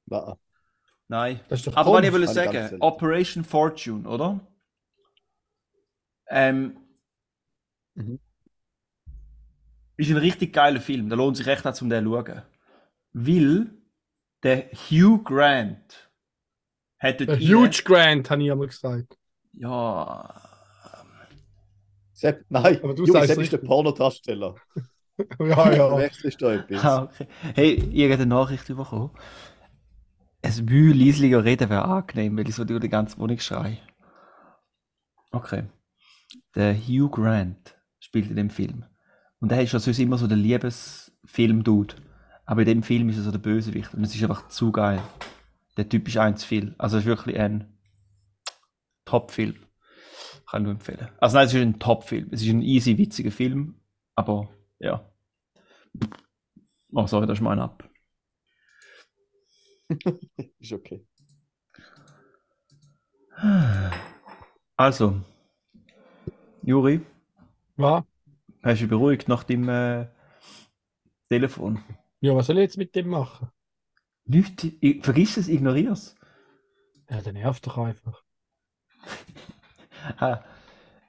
[0.07, 0.35] nein.
[1.09, 1.41] Nein.
[1.49, 2.21] Das ist doch Aber was ich komisch.
[2.21, 2.81] will ich sagen.
[2.83, 4.39] Operation Fortune, oder?
[6.29, 6.77] Ähm,
[7.97, 8.17] Mhm.
[9.97, 11.09] Ist ein richtig geiler Film.
[11.09, 12.43] Da lohnt sich echt auch, um den zu schauen.
[13.13, 13.71] Weil
[14.43, 16.11] der Hugh Grant
[16.99, 19.17] hat dort Der Huge Grant, habe ich einmal gesagt.
[19.53, 20.41] Ja.
[22.13, 23.59] Sepp, nein, Aber du Juri, sagst Sepp ist der.
[23.59, 24.55] Pornodarsteller.
[25.41, 25.89] ja, ja.
[25.89, 26.85] Verwechselst du etwas?
[26.85, 27.27] Ah, okay.
[27.55, 29.11] Hey, ich habe eine Nachricht bekommen.
[30.43, 33.79] Ein Mühe leislicher reden wäre angenehm, weil ich so durch die ganze Wohnung schreie.
[35.33, 35.65] Okay.
[36.55, 37.77] Der Hugh Grant
[38.11, 38.85] spielt in dem Film.
[39.39, 41.95] Und er ist ja sonst immer so der Liebesfilm-Dude.
[42.45, 43.95] Aber in dem Film ist er so der Bösewicht.
[43.95, 45.01] Und es ist einfach zu geil.
[45.77, 46.75] Der Typ ist eins viel.
[46.77, 47.73] Also es ist wirklich ein
[49.05, 49.55] Top-Film.
[50.51, 51.09] Kann ich nur empfehlen.
[51.19, 52.29] Also nein, es ist ein Top-Film.
[52.33, 53.77] Es ist ein easy, witziger Film.
[54.17, 54.49] Aber
[54.81, 55.09] ja.
[56.93, 57.89] Oh, sorry, da ist mein ab.
[60.59, 61.05] Ist okay.
[64.77, 65.21] Also,
[66.63, 67.01] Juri,
[67.81, 68.05] Was?
[68.63, 70.07] hast du dich beruhigt nach dem äh,
[71.29, 71.83] Telefon?
[72.21, 73.49] Ja, was soll ich jetzt mit dem machen?
[74.25, 76.15] Nicht, ich, vergiss es, ignorier es.
[77.09, 78.23] Ja, der nervt doch einfach.
[80.17, 80.43] Ah,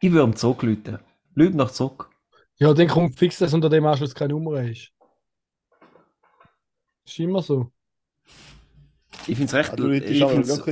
[0.02, 1.00] ich würde ihm zurückrufen.
[1.34, 2.10] Lüg noch zurück.
[2.58, 4.92] Ja, dann kommt fix, dass unter dem Anschluss keine Nummer ist.
[7.06, 7.72] Ist immer so.
[9.28, 9.80] Ich finde es recht.
[9.80, 10.64] Du ich find's,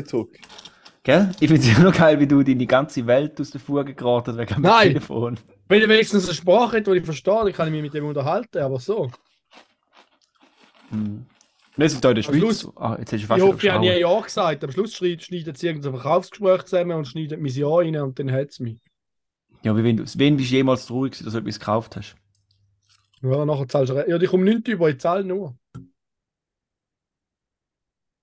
[1.04, 1.32] gell?
[1.40, 4.38] Ich finde es immer noch geil, wie du deine ganze Welt aus der Fuge geraten
[4.38, 4.88] wegen dem Nein.
[4.90, 5.40] Telefon.
[5.70, 8.06] Wenn ich wenigstens eine Sprache hätte, die ich verstehe, dann kann ich mich mit dem
[8.06, 9.10] unterhalten, aber so.
[10.90, 11.26] Hm.
[11.78, 12.36] Wir sind hier in der Schweiz.
[12.38, 14.64] Schluss- Ah, jetzt hast du Ich fast hoffe, ich habe nie Ja gesagt.
[14.64, 18.50] Am Schluss schneidet, sie irgendein Verkaufsgespräch zusammen und schneidet mein Ja rein und dann hat
[18.50, 18.82] es mich.
[19.62, 22.16] Ja, wie wenn du, wen bist du jemals traurig dass du etwas gekauft hast?
[23.22, 24.10] Ja, nachher zahlst du.
[24.10, 25.56] Ja, ich komme nicht über, ich zahle nur.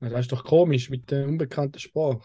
[0.01, 2.23] Ja, das ist doch komisch mit der unbekannten Sprache.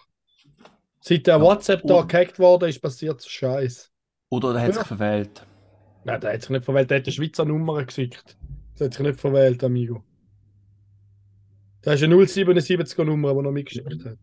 [0.99, 1.39] Seit der.
[1.41, 3.90] WhatsApp da gehackt worden ist, passiert so Scheiß.
[4.31, 4.73] Oder er hat Ja.
[4.75, 5.45] sich verwählt.
[6.05, 8.37] Nein, der hat sich nicht verwählt, der hat eine Schweizer Nummer geschickt.
[8.79, 10.03] Der hat sich nicht verwählt, Amigo.
[11.85, 14.17] Der ist eine 077er Nummer, die er noch mitgeschickt hat.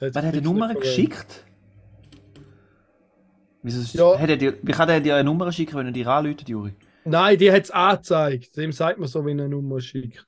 [0.00, 1.44] Der hat die fix Nummer geschickt?
[3.62, 4.18] Wieso Ja.
[4.18, 6.74] hat er dir, wie kann er dir eine Nummer schicken, wenn er dir anruft, Juri?
[7.04, 8.56] Nein, die hat es angezeigt.
[8.56, 10.26] Dem sagt man so, wenn er eine Nummer schickt.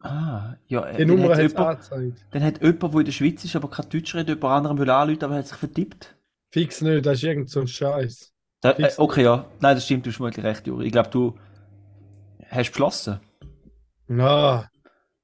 [0.00, 0.90] Ah, ja.
[0.92, 2.24] Die dann Nummer hat hat es angezeigt.
[2.30, 4.90] dann hat jemand, der in der Schweiz ist, aber kein Deutsch redet, jemand anderem will
[4.90, 6.16] anrufen, aber er hat sich vertippt.
[6.52, 8.30] Fix nicht, das ist irgend so ein Scheiß.
[8.60, 9.46] Da, äh, okay, ja.
[9.60, 10.86] Nein, das stimmt, du hast vermutlich recht, Juri.
[10.86, 11.36] Ich glaube, du
[12.48, 13.20] hast beschlossen.
[14.06, 14.68] Na,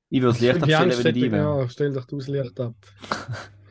[0.09, 1.61] Ich würde das Licht abstellen, wenn ich wäre.
[1.61, 2.75] ja, stell doch du das Licht ab.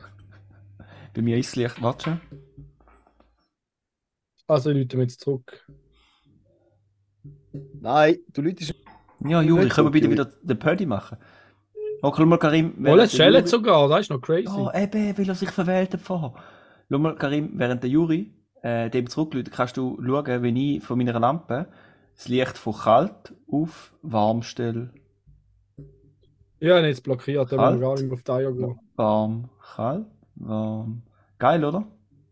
[1.14, 2.20] Bei mir ist das Licht, warte schon.
[4.46, 5.66] Also, Leute, jetzt zurück.
[7.80, 8.72] Nein, du läutest.
[9.24, 11.18] Ja, Juri, können wir bitte wieder den Pödi machen?
[12.02, 12.74] Oh, schau mal, Karim.
[12.78, 13.12] Oh, während
[13.44, 14.44] es sogar, das ist noch crazy.
[14.44, 16.34] Ja, eben, weil er sich verwählt hat vorher.
[16.90, 20.98] Schau mal, Karim, während der Juri äh, dem zurückläuft, kannst du schauen, wenn ich von
[20.98, 21.68] meiner Lampe
[22.16, 24.90] das Licht von kalt auf warm stelle.
[26.60, 27.76] Ja, ich habe jetzt blockiert, Halt.
[27.76, 28.78] ich gar nicht mehr auf die Eier gehen.
[28.96, 31.02] Warm, kalt, warm.
[31.38, 31.86] Geil, oder?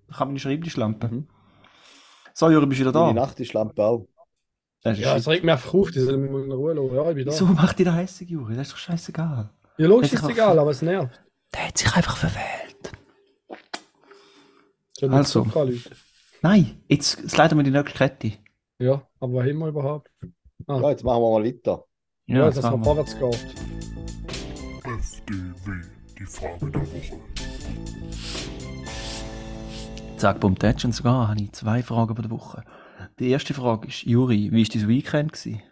[0.09, 1.09] Da kann meine Schreibtischlampe.
[1.09, 1.27] Mhm.
[2.35, 3.13] So, Juri, bist du wieder da?
[3.13, 4.07] Nachttischlampe auch.
[4.83, 6.95] Das ist Ja, es regt mich einfach auf, die sollen mich in Ruhe lassen.
[6.95, 7.33] Ja, ich bin da.
[7.33, 8.57] Wieso macht ihr da hässig, Juri?
[8.57, 9.49] Das ist doch scheißegal.
[9.79, 11.21] Ja, logisch ist ich auch- egal, aber es nervt.
[11.55, 12.66] Der hat sich einfach verwählt.
[15.03, 15.47] Also.
[16.43, 18.33] Nein, jetzt sliden wir die nächste Kette.
[18.79, 20.11] Ja, aber was haben wir überhaupt?
[20.67, 20.81] Ah.
[20.81, 21.85] Ja, jetzt machen wir mal weiter.
[22.27, 23.05] Ja, Ja, dass das es machen noch wir.
[23.07, 23.55] vorwärts geht.
[24.85, 25.83] FDW,
[26.19, 27.21] die Frage der Woche.
[30.17, 30.85] Zack, bumm, tätsch.
[30.85, 32.65] Und sogar habe ich zwei Fragen bei der Woche.
[33.19, 35.33] Die erste Frage ist, Juri, wie war dein Weekend?
[35.33, 35.63] Gewesen?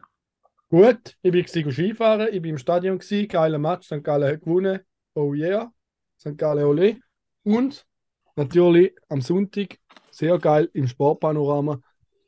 [0.71, 4.03] Gut, ich bin gewesen Skifahren, ich bin im Stadion, gewesen, geiler Match, St.
[4.03, 4.81] Gallen hat gewonnen.
[5.15, 5.73] Oh yeah,
[6.19, 6.37] St.
[6.37, 6.97] Gallen ole.
[7.45, 7.87] Und
[8.37, 9.79] natürlich am Sonntag,
[10.11, 11.81] sehr geil, im Sportpanorama,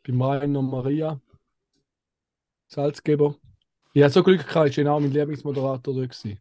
[0.06, 1.20] beim Rainer Maria,
[2.68, 3.36] Salzgeber.
[3.92, 6.10] Ich hatte so Glück gehabt, ich war genau mein Lieblingsmoderator dort.
[6.10, 6.40] Gewesen.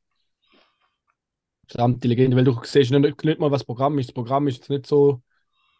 [1.67, 4.09] Verdammte Legende, weil du siehst nicht, nicht mal, was das Programm ist.
[4.09, 5.21] Das Programm ist jetzt nicht so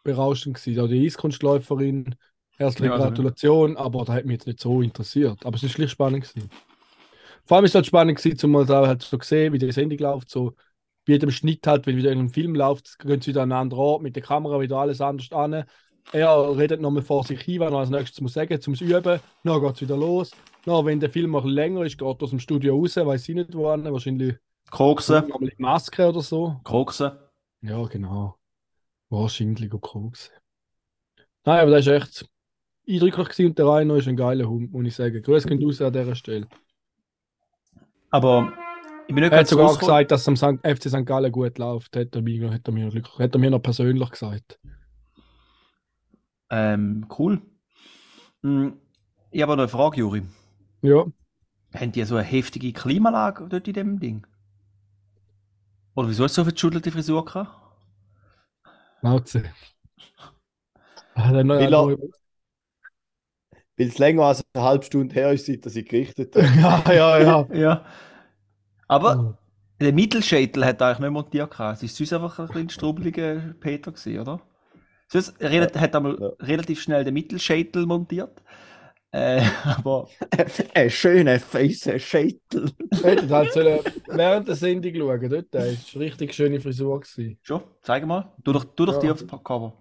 [0.04, 0.80] berauschend gewesen.
[0.80, 2.14] Auch die Eiskunstläuferin,
[2.56, 3.10] herzliche Ja, also, ja.
[3.10, 5.44] Gratulation, aber das hat mich jetzt nicht so interessiert.
[5.44, 6.50] Aber es ist gleich spannend gewesen.
[7.44, 9.70] Vor allem ist es halt spannend gewesen, zum mal da halt so sehen, wie die
[9.72, 10.54] Sendung läuft, so
[11.06, 13.62] bei jedem Schnitt halt, wenn wieder in einem Film läuft, gehen sie wieder an einen
[13.62, 15.64] anderen Ort, mit der Kamera wieder alles anders an.
[16.12, 19.20] Er redet nochmal vor sich hin, was er als nächstes muss sagen, zum Üben.
[19.44, 20.32] Dann geht es wieder los.
[20.64, 23.34] Dann, wenn der Film noch länger ist, geht er aus dem Studio raus, weiß ich
[23.34, 24.36] nicht wo, an, wahrscheinlich
[24.70, 25.32] Koksen.
[25.58, 26.60] Maske oder so.
[26.64, 27.12] Koksen.
[27.62, 28.36] Ja, genau.
[29.08, 30.30] Wahrscheinlich auch Koks.
[31.44, 32.28] Nein, aber das ist echt
[32.88, 35.22] eindrücklich gewesen und der Rainer ist ein geiler Hund, muss ich sagen.
[35.22, 36.48] Grüß gehen raus an dieser Stelle.
[38.10, 38.52] Aber
[39.08, 40.60] ich bin nicht Er hat ganz sogar gesagt, dass es am St.
[40.66, 41.06] FC St.
[41.06, 41.96] Gallen gut läuft.
[41.96, 44.58] Hat er mir, hat er mir, hat er mir noch persönlich gesagt.
[46.50, 47.40] Ähm, cool.
[48.42, 48.78] Hm,
[49.30, 50.22] Ich habe noch eine Frage, Juri.
[50.82, 51.04] Ja.
[51.74, 54.26] Haben die so eine heftige Klimalage dort in dem Ding?
[55.94, 57.50] Oder wieso hast du so eine verschudelte Frisur gehabt?
[59.00, 59.44] Schnauze.
[61.16, 61.96] Neue-
[63.78, 66.42] Weil es länger als eine halbe Stunde her ist, seit er sie gerichtet hat.
[66.86, 67.46] ja, ja, ja.
[67.54, 67.84] Ja.
[68.88, 69.34] Aber Oh.
[69.80, 71.78] der Mittelschädel hat er eigentlich nicht montiert gehabt.
[71.78, 74.40] Es ist sonst einfach ein bisschen strubbeliger Peter gewesen, oder?
[75.08, 76.28] Sonst redet, hat er mal ja.
[76.46, 78.42] relativ schnell den Mittelschädel montiert.
[79.12, 80.08] Äh, aber
[80.74, 82.72] Ein schöner, feiser Scheitel.
[83.02, 85.30] Hättet halt sollen während der Sendung schauen.
[85.30, 87.00] Dort war eine richtig schöne Frisur.
[87.00, 87.38] Gewesen.
[87.42, 88.32] schon, zeig mal.
[88.44, 89.00] Tu doch, tu doch Ja.
[89.00, 89.72] die aufs Cover.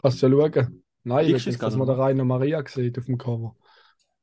[0.00, 0.82] Kannst du ja schauen.
[1.04, 3.56] Nein, ich du will dass man da Rainer Maria sieht auf dem Cover.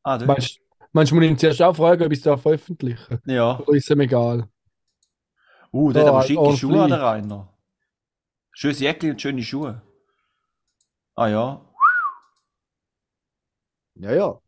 [0.04, 0.28] Ah, dort.
[0.28, 0.60] Meinst
[0.94, 3.60] du, muss ich ihn zuerst auch fragen, ob ich es da veröffentlichen Ja.
[3.60, 4.48] Oder ist ihm egal?
[5.72, 7.54] Uh, der Da, hat aber schicke Schuhe an der Rainer.
[8.52, 9.82] Schönes Jäckli und schöne Schuhe.
[11.16, 11.62] Ah ja.
[13.96, 14.40] Ja, ja.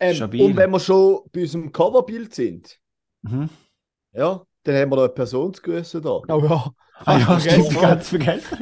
[0.00, 2.78] Ähm, und wenn wir schon bei unserem Coverbild sind,
[3.22, 3.48] Mhm.
[4.12, 6.10] ja, dann haben wir da eine Person zu grüßen da.
[6.10, 6.70] Oh ja.
[7.04, 8.58] Ah ja, stimmt, ganz vergessen.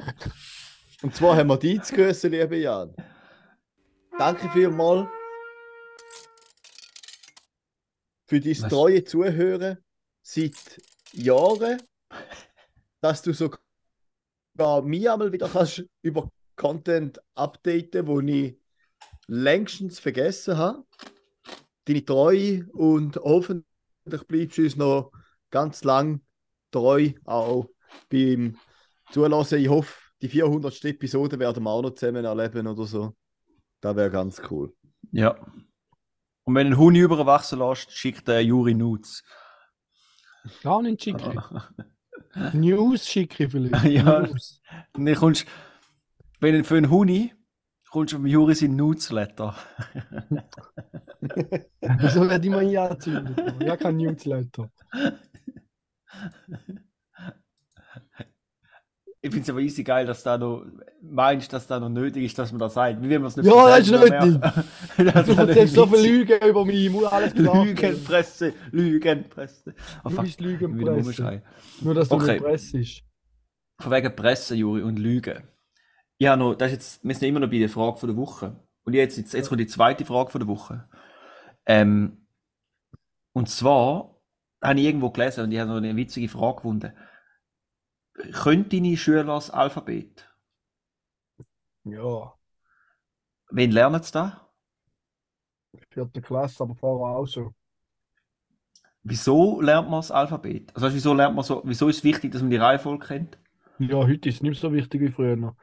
[1.02, 2.94] Und zwar haben wir die zu grüßen, liebe Jan.
[4.18, 5.08] Danke vielmals
[8.30, 8.68] für dein Was?
[8.68, 9.78] treue Zuhören
[10.22, 10.80] seit
[11.12, 11.82] Jahren,
[13.00, 18.56] dass du sogar mich einmal wieder kannst über Content updaten, wo ich
[19.26, 20.84] längstens vergessen habe.
[21.86, 23.64] Deine Treue und hoffentlich
[24.28, 25.10] bleibst du uns noch
[25.50, 26.20] ganz lang
[26.70, 27.68] treu, auch
[28.10, 28.56] beim
[29.10, 29.58] Zulassen.
[29.58, 30.84] Ich hoffe, die 400.
[30.84, 33.16] Episode werden wir auch noch zusammen erleben oder so.
[33.80, 34.72] Das wäre ganz cool.
[35.10, 35.36] Ja.
[36.50, 39.22] Und wenn ein Hund überwachsen lässt, schickt der Juri Nudes.
[40.64, 41.32] Gar nicht schicke.
[42.54, 43.84] News schicke vielleicht.
[44.04, 44.22] Ja.
[44.22, 44.60] News.
[44.94, 45.46] Dann kommst
[46.40, 47.32] wenn für einen Huni
[47.90, 49.54] kommst du vom Juri sein Newsletter.
[51.20, 53.38] Wieso werde ich mal hier angezündet?
[53.60, 54.72] Ich habe kein Newsletter.
[59.20, 60.66] Ich finde es aber easy geil, dass da noch
[61.10, 63.02] meinst, dass da noch nötig ist, dass man das sagt.
[63.02, 64.54] Wie man es nicht Ja, das ist wenn man
[65.26, 66.00] Du erzählst so witzig.
[66.00, 66.84] viel Lügen über mich.
[66.86, 67.68] Ich muss alles glauben.
[67.68, 69.74] Lügenpresse, Lügenpresse.
[70.04, 71.42] Oh, Du bist Lügenpresse.
[71.80, 72.32] Nur, dass du Okay.
[72.34, 73.02] nicht pressest.
[73.80, 75.42] Von wegen Presse, Juri, und Lügen.
[76.18, 78.56] Ja, noch, das ist jetzt, wir sind immer noch bei der Frage von der Woche.
[78.84, 80.88] Und jetzt, jetzt, jetzt kommt die zweite Frage von der Woche.
[81.66, 82.26] Ähm,
[83.32, 84.20] und zwar
[84.62, 86.92] habe ich irgendwo gelesen und ich habe noch eine witzige Frage gefunden.
[88.32, 90.29] Können deine Schüler das Alphabet?
[91.84, 92.36] Ja.
[93.52, 94.48] Wen lernen sie da?
[95.90, 97.54] vierten Klasse, aber vorher auch schon.
[99.02, 100.70] Wieso lernt man das Alphabet?
[100.74, 103.06] Also weißt, du, wieso lernt man so, wieso ist es wichtig, dass man die Reihenfolge
[103.06, 103.38] kennt?
[103.78, 105.56] Ja, heute ist es nicht mehr so wichtig wie früher.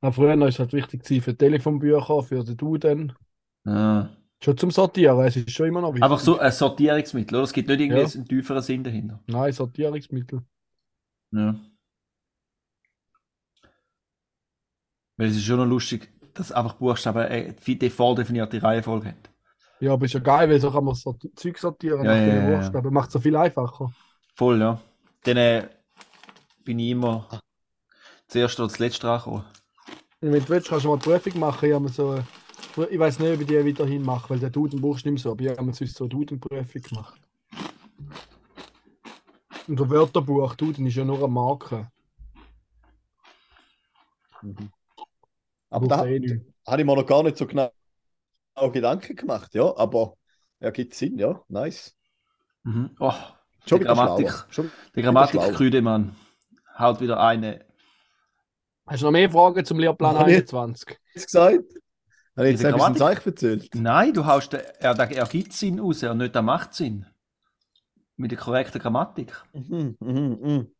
[0.00, 3.12] Aber früher war es halt wichtig gewesen für Telefonbücher, für den Duden.
[3.64, 4.08] Ah.
[4.42, 6.04] Schon zum Sortieren, es ist schon immer noch wichtig.
[6.04, 7.44] Einfach so ein Sortierungsmittel, oder?
[7.44, 8.06] Es gibt nicht irgendwie Ja.
[8.14, 9.20] einen tieferen Sinn dahinter.
[9.26, 10.42] Nein, Sortierungsmittel.
[11.32, 11.54] Ja.
[15.20, 19.18] Weil es ist schon noch lustig, dass einfach Buchstaben äh, die vordefinierte Reihenfolge haben.
[19.80, 22.22] Ja, aber ist ja geil, weil so kann man sorti Zeug sortieren Ja, nach ja,
[22.22, 22.80] den ja, ja.
[22.80, 22.92] Buchstaben.
[22.92, 23.94] Macht es so viel einfacher.
[24.34, 24.80] Voll, ja.
[25.24, 25.68] Dann äh,
[26.64, 27.28] bin ich immer
[28.28, 29.44] zuerst oder zuletzt dran gekommen.
[30.22, 31.68] Wenn du willst, kannst du mal eine Prüfung machen.
[31.68, 34.80] Ich, habe so, eine- ich weiß nicht, ob ich die weiterhin mache, weil der Duden
[34.80, 35.32] brauchst du nicht mehr so.
[35.32, 37.20] Aber ich habe sonst so eine Duden-Prüfung gemacht.
[39.66, 41.90] Und der Wörterbuch, Duden ist ja nur eine Marke.
[45.70, 47.70] Aber da eh habe ich mir noch gar nicht so genau
[48.72, 49.74] Gedanken gemacht, ja.
[49.76, 50.16] Aber
[50.58, 51.42] er gibt Sinn, ja.
[51.48, 51.96] Nice.
[52.64, 52.90] Mhm.
[53.00, 53.12] Oh,
[53.66, 54.32] Schon Die Grammatik.
[54.50, 55.40] Schon die Grammatik.
[55.54, 56.16] Krüdemann
[56.78, 57.64] haut wieder eine.
[58.86, 60.52] Hast du noch mehr Fragen zum Lehrplan Noch nicht.
[60.52, 60.98] 21?
[61.14, 61.64] jetzt gesagt?
[62.36, 62.96] Habe ich jetzt Diese ein?
[62.96, 63.74] Zeug erzählt?
[63.74, 67.06] Nein, du haust den, er, er gibt Sinn raus und nicht der macht Sinn.
[68.16, 69.32] Mit der korrekten Grammatik.
[69.52, 70.74] Mhm, mhm, mhm.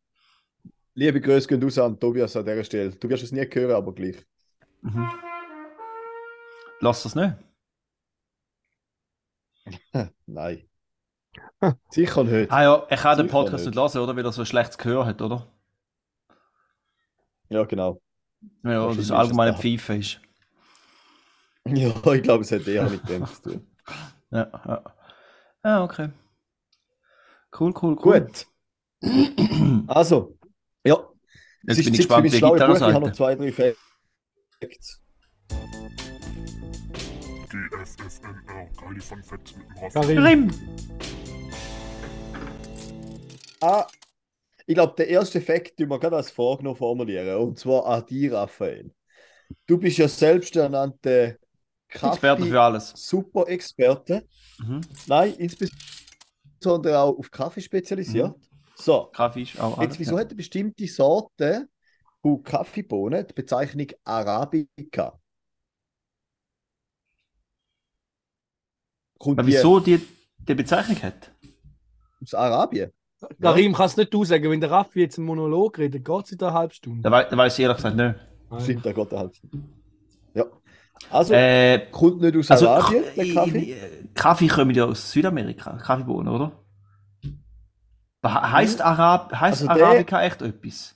[0.93, 2.91] Liebe Grüße gehen raus an Tobias an dieser Stelle.
[2.91, 4.17] Du wirst es nie hören, aber gleich.
[4.81, 5.09] Mhm.
[6.79, 7.35] Lass das nicht.
[10.25, 10.67] Nein.
[11.89, 12.51] Sicher nicht.
[12.51, 13.75] Ah ja, er kann den Podcast nicht.
[13.75, 14.15] nicht hören, oder?
[14.15, 15.47] Weil er so ein schlechtes Gehör hat, oder?
[17.49, 18.01] Ja, genau.
[18.63, 19.61] Ja, das ist allgemeine es da.
[19.61, 20.19] Pfeife ist.
[21.67, 23.67] Ja, ich glaube, es hat eher mit dem zu tun.
[24.31, 24.95] Ja, ja.
[25.61, 26.09] Ah, okay.
[27.59, 28.19] Cool, cool, cool.
[28.21, 28.47] Gut.
[29.87, 30.37] Also,
[30.83, 30.97] ja.
[31.63, 32.75] Jetzt bin ich gespannt, wie schlaue Gitarre.
[32.75, 33.51] Ich habe noch zwei, drei
[34.61, 35.01] Facts.
[37.49, 39.93] GFFNR, Gali von Fett mit dem Raff.
[39.93, 40.51] Karim, Rim!
[43.59, 43.87] Ah,
[44.67, 48.05] ich glaube, der erste Fakt, den wir gerade als Frage noch formulieren, und zwar an
[48.05, 48.93] dich, Raphael.
[49.65, 51.39] Du bist ja selbsternannte
[51.89, 52.93] Experte für alles.
[52.95, 54.27] Super-Experte.
[54.59, 54.81] Mhm.
[55.07, 58.35] Nein, insbesondere auch auf Kaffee spezialisiert.
[58.75, 59.99] So, Kaffee ist auch jetzt alles.
[59.99, 61.67] wieso hat eine bestimmte Sorte
[62.21, 65.19] von Kaffeebohnen die Bezeichnung Arabica?
[69.19, 69.99] Kommt Aber wieso die,
[70.47, 71.31] die Bezeichnung hat?
[72.21, 72.91] aus Arabien?
[73.39, 76.31] Karim kann es nicht du sagen, wenn der Raffi jetzt einen Monolog redet, geht es
[76.31, 77.01] in einer halben Stunde.
[77.03, 78.15] Da, wei da weiß ich ehrlich gesagt nicht.
[78.49, 78.61] Nein.
[78.61, 79.41] Stimmt, da geht er halt.
[80.33, 80.45] Ja.
[81.09, 83.71] Also, Äh, kommt nicht aus also, Arabien, K- der Kaffee?
[83.73, 86.51] äh, Kaffee kommen ja aus Südamerika, Kaffeebohnen, oder?
[87.23, 90.95] He- Heißt, Arab heißt Also der- Arabica echt etwas?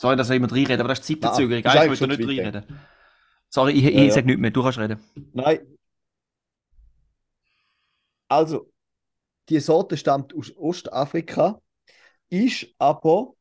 [0.00, 1.62] Sorry, dass ich immer reinrede, aber das ist Zeitverzögerung.
[1.62, 2.64] Nein, Eigentlich will ich nicht reinreden.
[3.50, 4.10] Sorry, ich, ich Ja, ja.
[4.10, 5.00] sag nichts mehr, du kannst reden.
[5.32, 5.66] Nein.
[8.28, 8.70] Also,
[9.50, 11.60] die Sorte stammt aus Ostafrika,
[12.30, 13.34] ist aber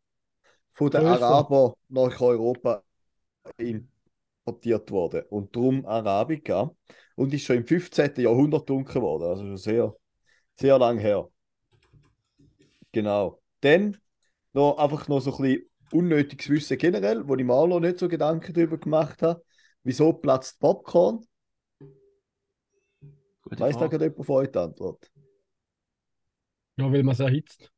[0.72, 1.06] von den.
[1.06, 2.84] Arabern nach Europa
[3.58, 5.24] importiert worden.
[5.30, 6.72] Und darum Arabica.
[7.16, 8.22] Und ist schon im 15.
[8.24, 9.24] Jahrhundert dunkel geworden.
[9.24, 9.96] Also schon sehr,
[10.56, 11.30] sehr lang her.
[12.92, 13.42] Genau.
[13.62, 13.98] Dann
[14.54, 18.00] noch einfach noch so ein bisschen unnötiges Wissen generell, wo ich mir auch noch nicht
[18.00, 19.44] so Gedanken darüber gemacht habe.
[19.84, 21.26] Wieso platzt Popcorn?
[23.42, 23.90] Gute Weiß da Frage.
[23.90, 25.12] gerade jemand von euch die Antwort?
[26.78, 27.72] Ja, weil man es erhitzt.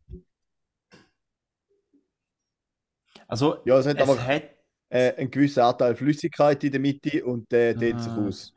[3.27, 4.43] Also, Ja, es hat es aber hat,
[4.89, 8.27] äh, einen gewissen Anteil Flüssigkeit in der Mitte und der dehnt sich Ah.
[8.27, 8.53] aus.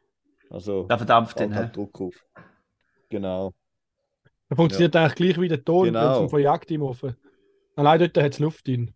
[0.51, 1.55] Also der verdampft dann.
[1.55, 1.73] halt hä?
[1.75, 2.15] Druck auf.
[3.09, 3.53] Genau.
[4.49, 6.19] Er funktioniert eigentlich gleich wie der Ton, Genau.
[6.19, 7.17] wenn es verjagt im Ofen.
[7.77, 8.95] Allein dort hat es Luft drin.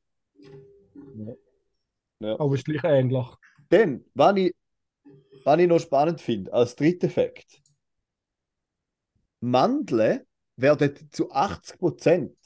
[2.20, 2.34] Ja.
[2.38, 3.26] Aber es ist gleich ähnlich.
[3.68, 4.54] Dann, was ich,
[5.44, 7.62] was ich noch spannend finde, als dritter Fakt.
[9.40, 10.26] Mandeln
[10.56, 12.36] werden zu 80%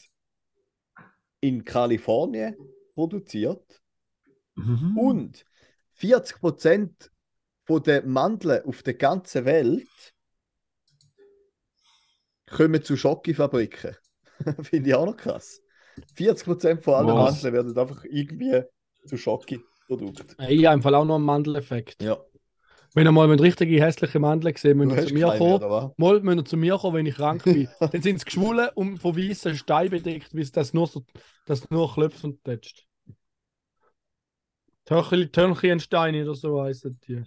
[1.40, 2.56] in Kalifornien
[2.94, 3.80] produziert
[4.54, 4.98] Mhm.
[4.98, 5.46] und
[5.94, 7.10] 40%
[7.64, 9.88] von den Mandeln auf der ganzen Welt
[12.50, 13.96] kommen zu Schokifabriken.
[14.62, 15.62] Finde ich auch noch krass.
[16.14, 17.42] 40% von allen Was?
[17.42, 18.62] Mandeln werden einfach irgendwie
[19.06, 20.40] zu Schoki-Produkten.
[20.40, 22.02] Äh, Ich habe im Fall auch noch einen Mandeleffekt.
[22.02, 22.18] Ja,
[22.94, 25.60] Wenn ihr mal mit richtige hässliche Mandeln gesehen müsst ihr zu mir kommen.
[25.62, 25.90] was?
[25.96, 27.68] Mal müsst ihr zu mir kommen, wenn ich krank bin.
[27.80, 31.04] Dann sind sie geschwollen und von weißen Steinen bedeckt, wie es das nur, so,
[31.46, 32.86] das nur klopft und tätscht.
[34.84, 37.22] Törnchensteine oder so heißen die.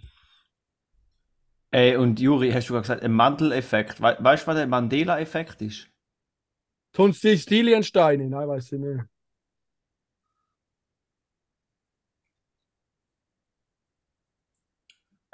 [1.72, 4.00] Äh, und Juri, hast du gerade gesagt, ein Mandeleffekt.
[4.00, 5.88] We weißt du, was der Mandela-Effekt ist?
[6.92, 8.28] Tun sie die Stiliensteine?
[8.28, 9.00] Nein, weiß ich nicht.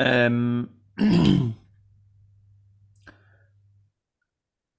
[0.05, 0.69] Ähm,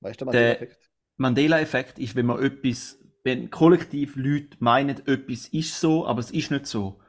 [0.02, 0.92] weißt du, Mandela-Effekt?
[1.18, 6.52] Mandela-Effekt ist, wenn man etwas, wenn kollektiv Leute meinen, etwas ist so, aber es ist
[6.52, 7.00] nicht so.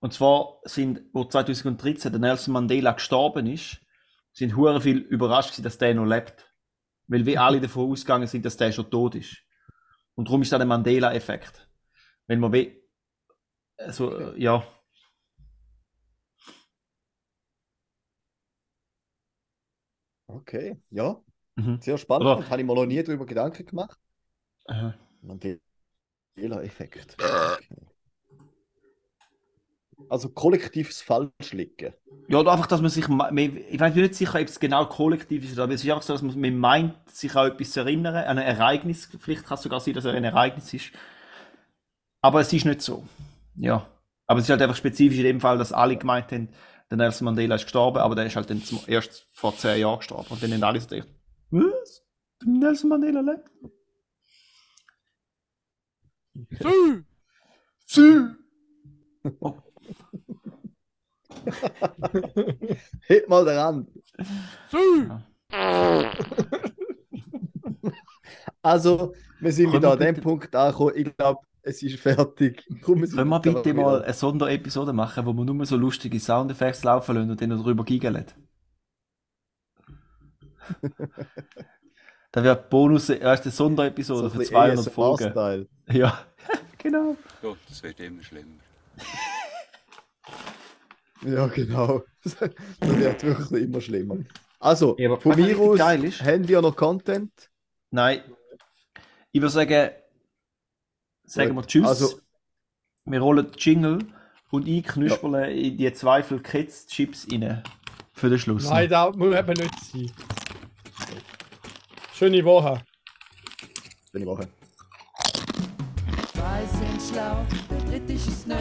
[0.00, 3.80] Und zwar sind, wo 2013 der Nelson Mandela gestorben ist,
[4.32, 6.52] sind hure viel überrascht gewesen, dass der noch lebt.
[7.06, 9.38] Weil wir alle davon ausgegangen sind, dass der schon tot ist.
[10.14, 11.68] Und darum ist da der Mandela-Effekt.
[12.26, 12.82] Wenn man will,
[13.76, 14.42] also, okay.
[14.42, 14.66] ja.
[20.34, 21.16] Okay, ja.
[21.56, 21.80] Mhm.
[21.80, 22.26] Sehr spannend.
[22.26, 23.98] Oder- Habe ich mir noch nie darüber Gedanken gemacht.
[24.66, 24.90] äh,
[25.22, 27.16] Mandela-Effekt.
[27.18, 27.76] Okay.
[30.08, 31.94] Also kollektives Falschliegen.
[32.28, 35.58] Ja, oder einfach, dass man sich, ich weiß nicht sicher, ob es genau kollektiv ist,
[35.58, 38.38] aber es ist einfach so, dass man, man meint, sich an etwas zu erinnern, an
[38.38, 40.90] ein Ereignis, vielleicht kann es sogar sein, dass er ein Ereignis ist.
[42.20, 43.06] Aber es ist nicht so.
[43.54, 43.86] Ja.
[44.26, 46.48] Aber es ist halt einfach spezifisch in dem Fall, dass alle gemeint haben,
[46.90, 49.98] der Nelson Mandela ist gestorben, aber der ist halt dann zum, erst vor zehn Jahren
[49.98, 50.28] gestorben.
[50.28, 51.08] Und dann haben alle so gedacht,
[51.50, 52.02] was?
[52.42, 53.50] Der Nelson Mandela lebt?
[57.86, 58.26] Sie!
[59.40, 59.56] Oh,
[63.06, 63.90] Hebt mal den Rand.
[68.62, 70.92] Also, wir sind wieder an dem Punkt angekommen.
[70.96, 72.64] Ich glaube, es ist fertig.
[72.82, 76.84] Komm, Können wir bitte wieder- mal eine Sonderepisode machen, wo wir nur so lustige Soundeffekte
[76.86, 78.24] laufen lassen und dann noch drüber giggeln?
[82.32, 85.24] da wird Bonus, erste Sonderepisode so für bisschen 200 Folgen.
[85.24, 85.68] ASMR-Style.
[85.92, 86.18] Ja,
[86.78, 87.16] genau.
[87.42, 88.56] Gott, es wird immer schlimmer.
[91.24, 92.02] Ja, genau.
[92.24, 94.16] Das wird wirklich immer schlimmer.
[94.58, 97.30] Also, Ja, von mir aus, geil ist- haben wir noch Content?
[97.90, 98.22] Nein.
[99.32, 99.90] Ich würde sagen,
[101.24, 101.86] sagen wir Tschüss.
[101.86, 102.20] also-
[103.06, 103.98] wir rollen die Jingle
[104.50, 107.62] und ich knüspele in die Zweifel Kids Chips rein.
[108.12, 108.68] Für den Schluss.
[108.70, 110.10] Nein, da muss eben nicht sein.
[112.14, 112.80] Schöne Woche.
[114.12, 114.48] Schöne Woche.
[116.32, 118.54] Zwei sind schlau, der dritte ist nö.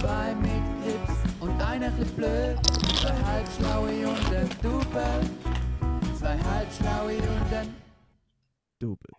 [0.00, 0.50] Zwei mit
[0.82, 2.58] Grips und einer chli blöd.
[2.98, 5.20] Zwei halbschlaue und ein Double.
[6.18, 7.74] Zwei halbschlaue und ein
[8.80, 9.12] Double.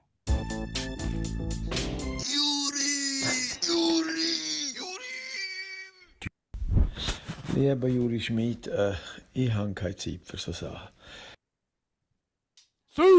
[7.55, 8.93] Lieber Juri Schmid, äh,
[9.33, 10.89] ich habe keine Zeit für so Sachen.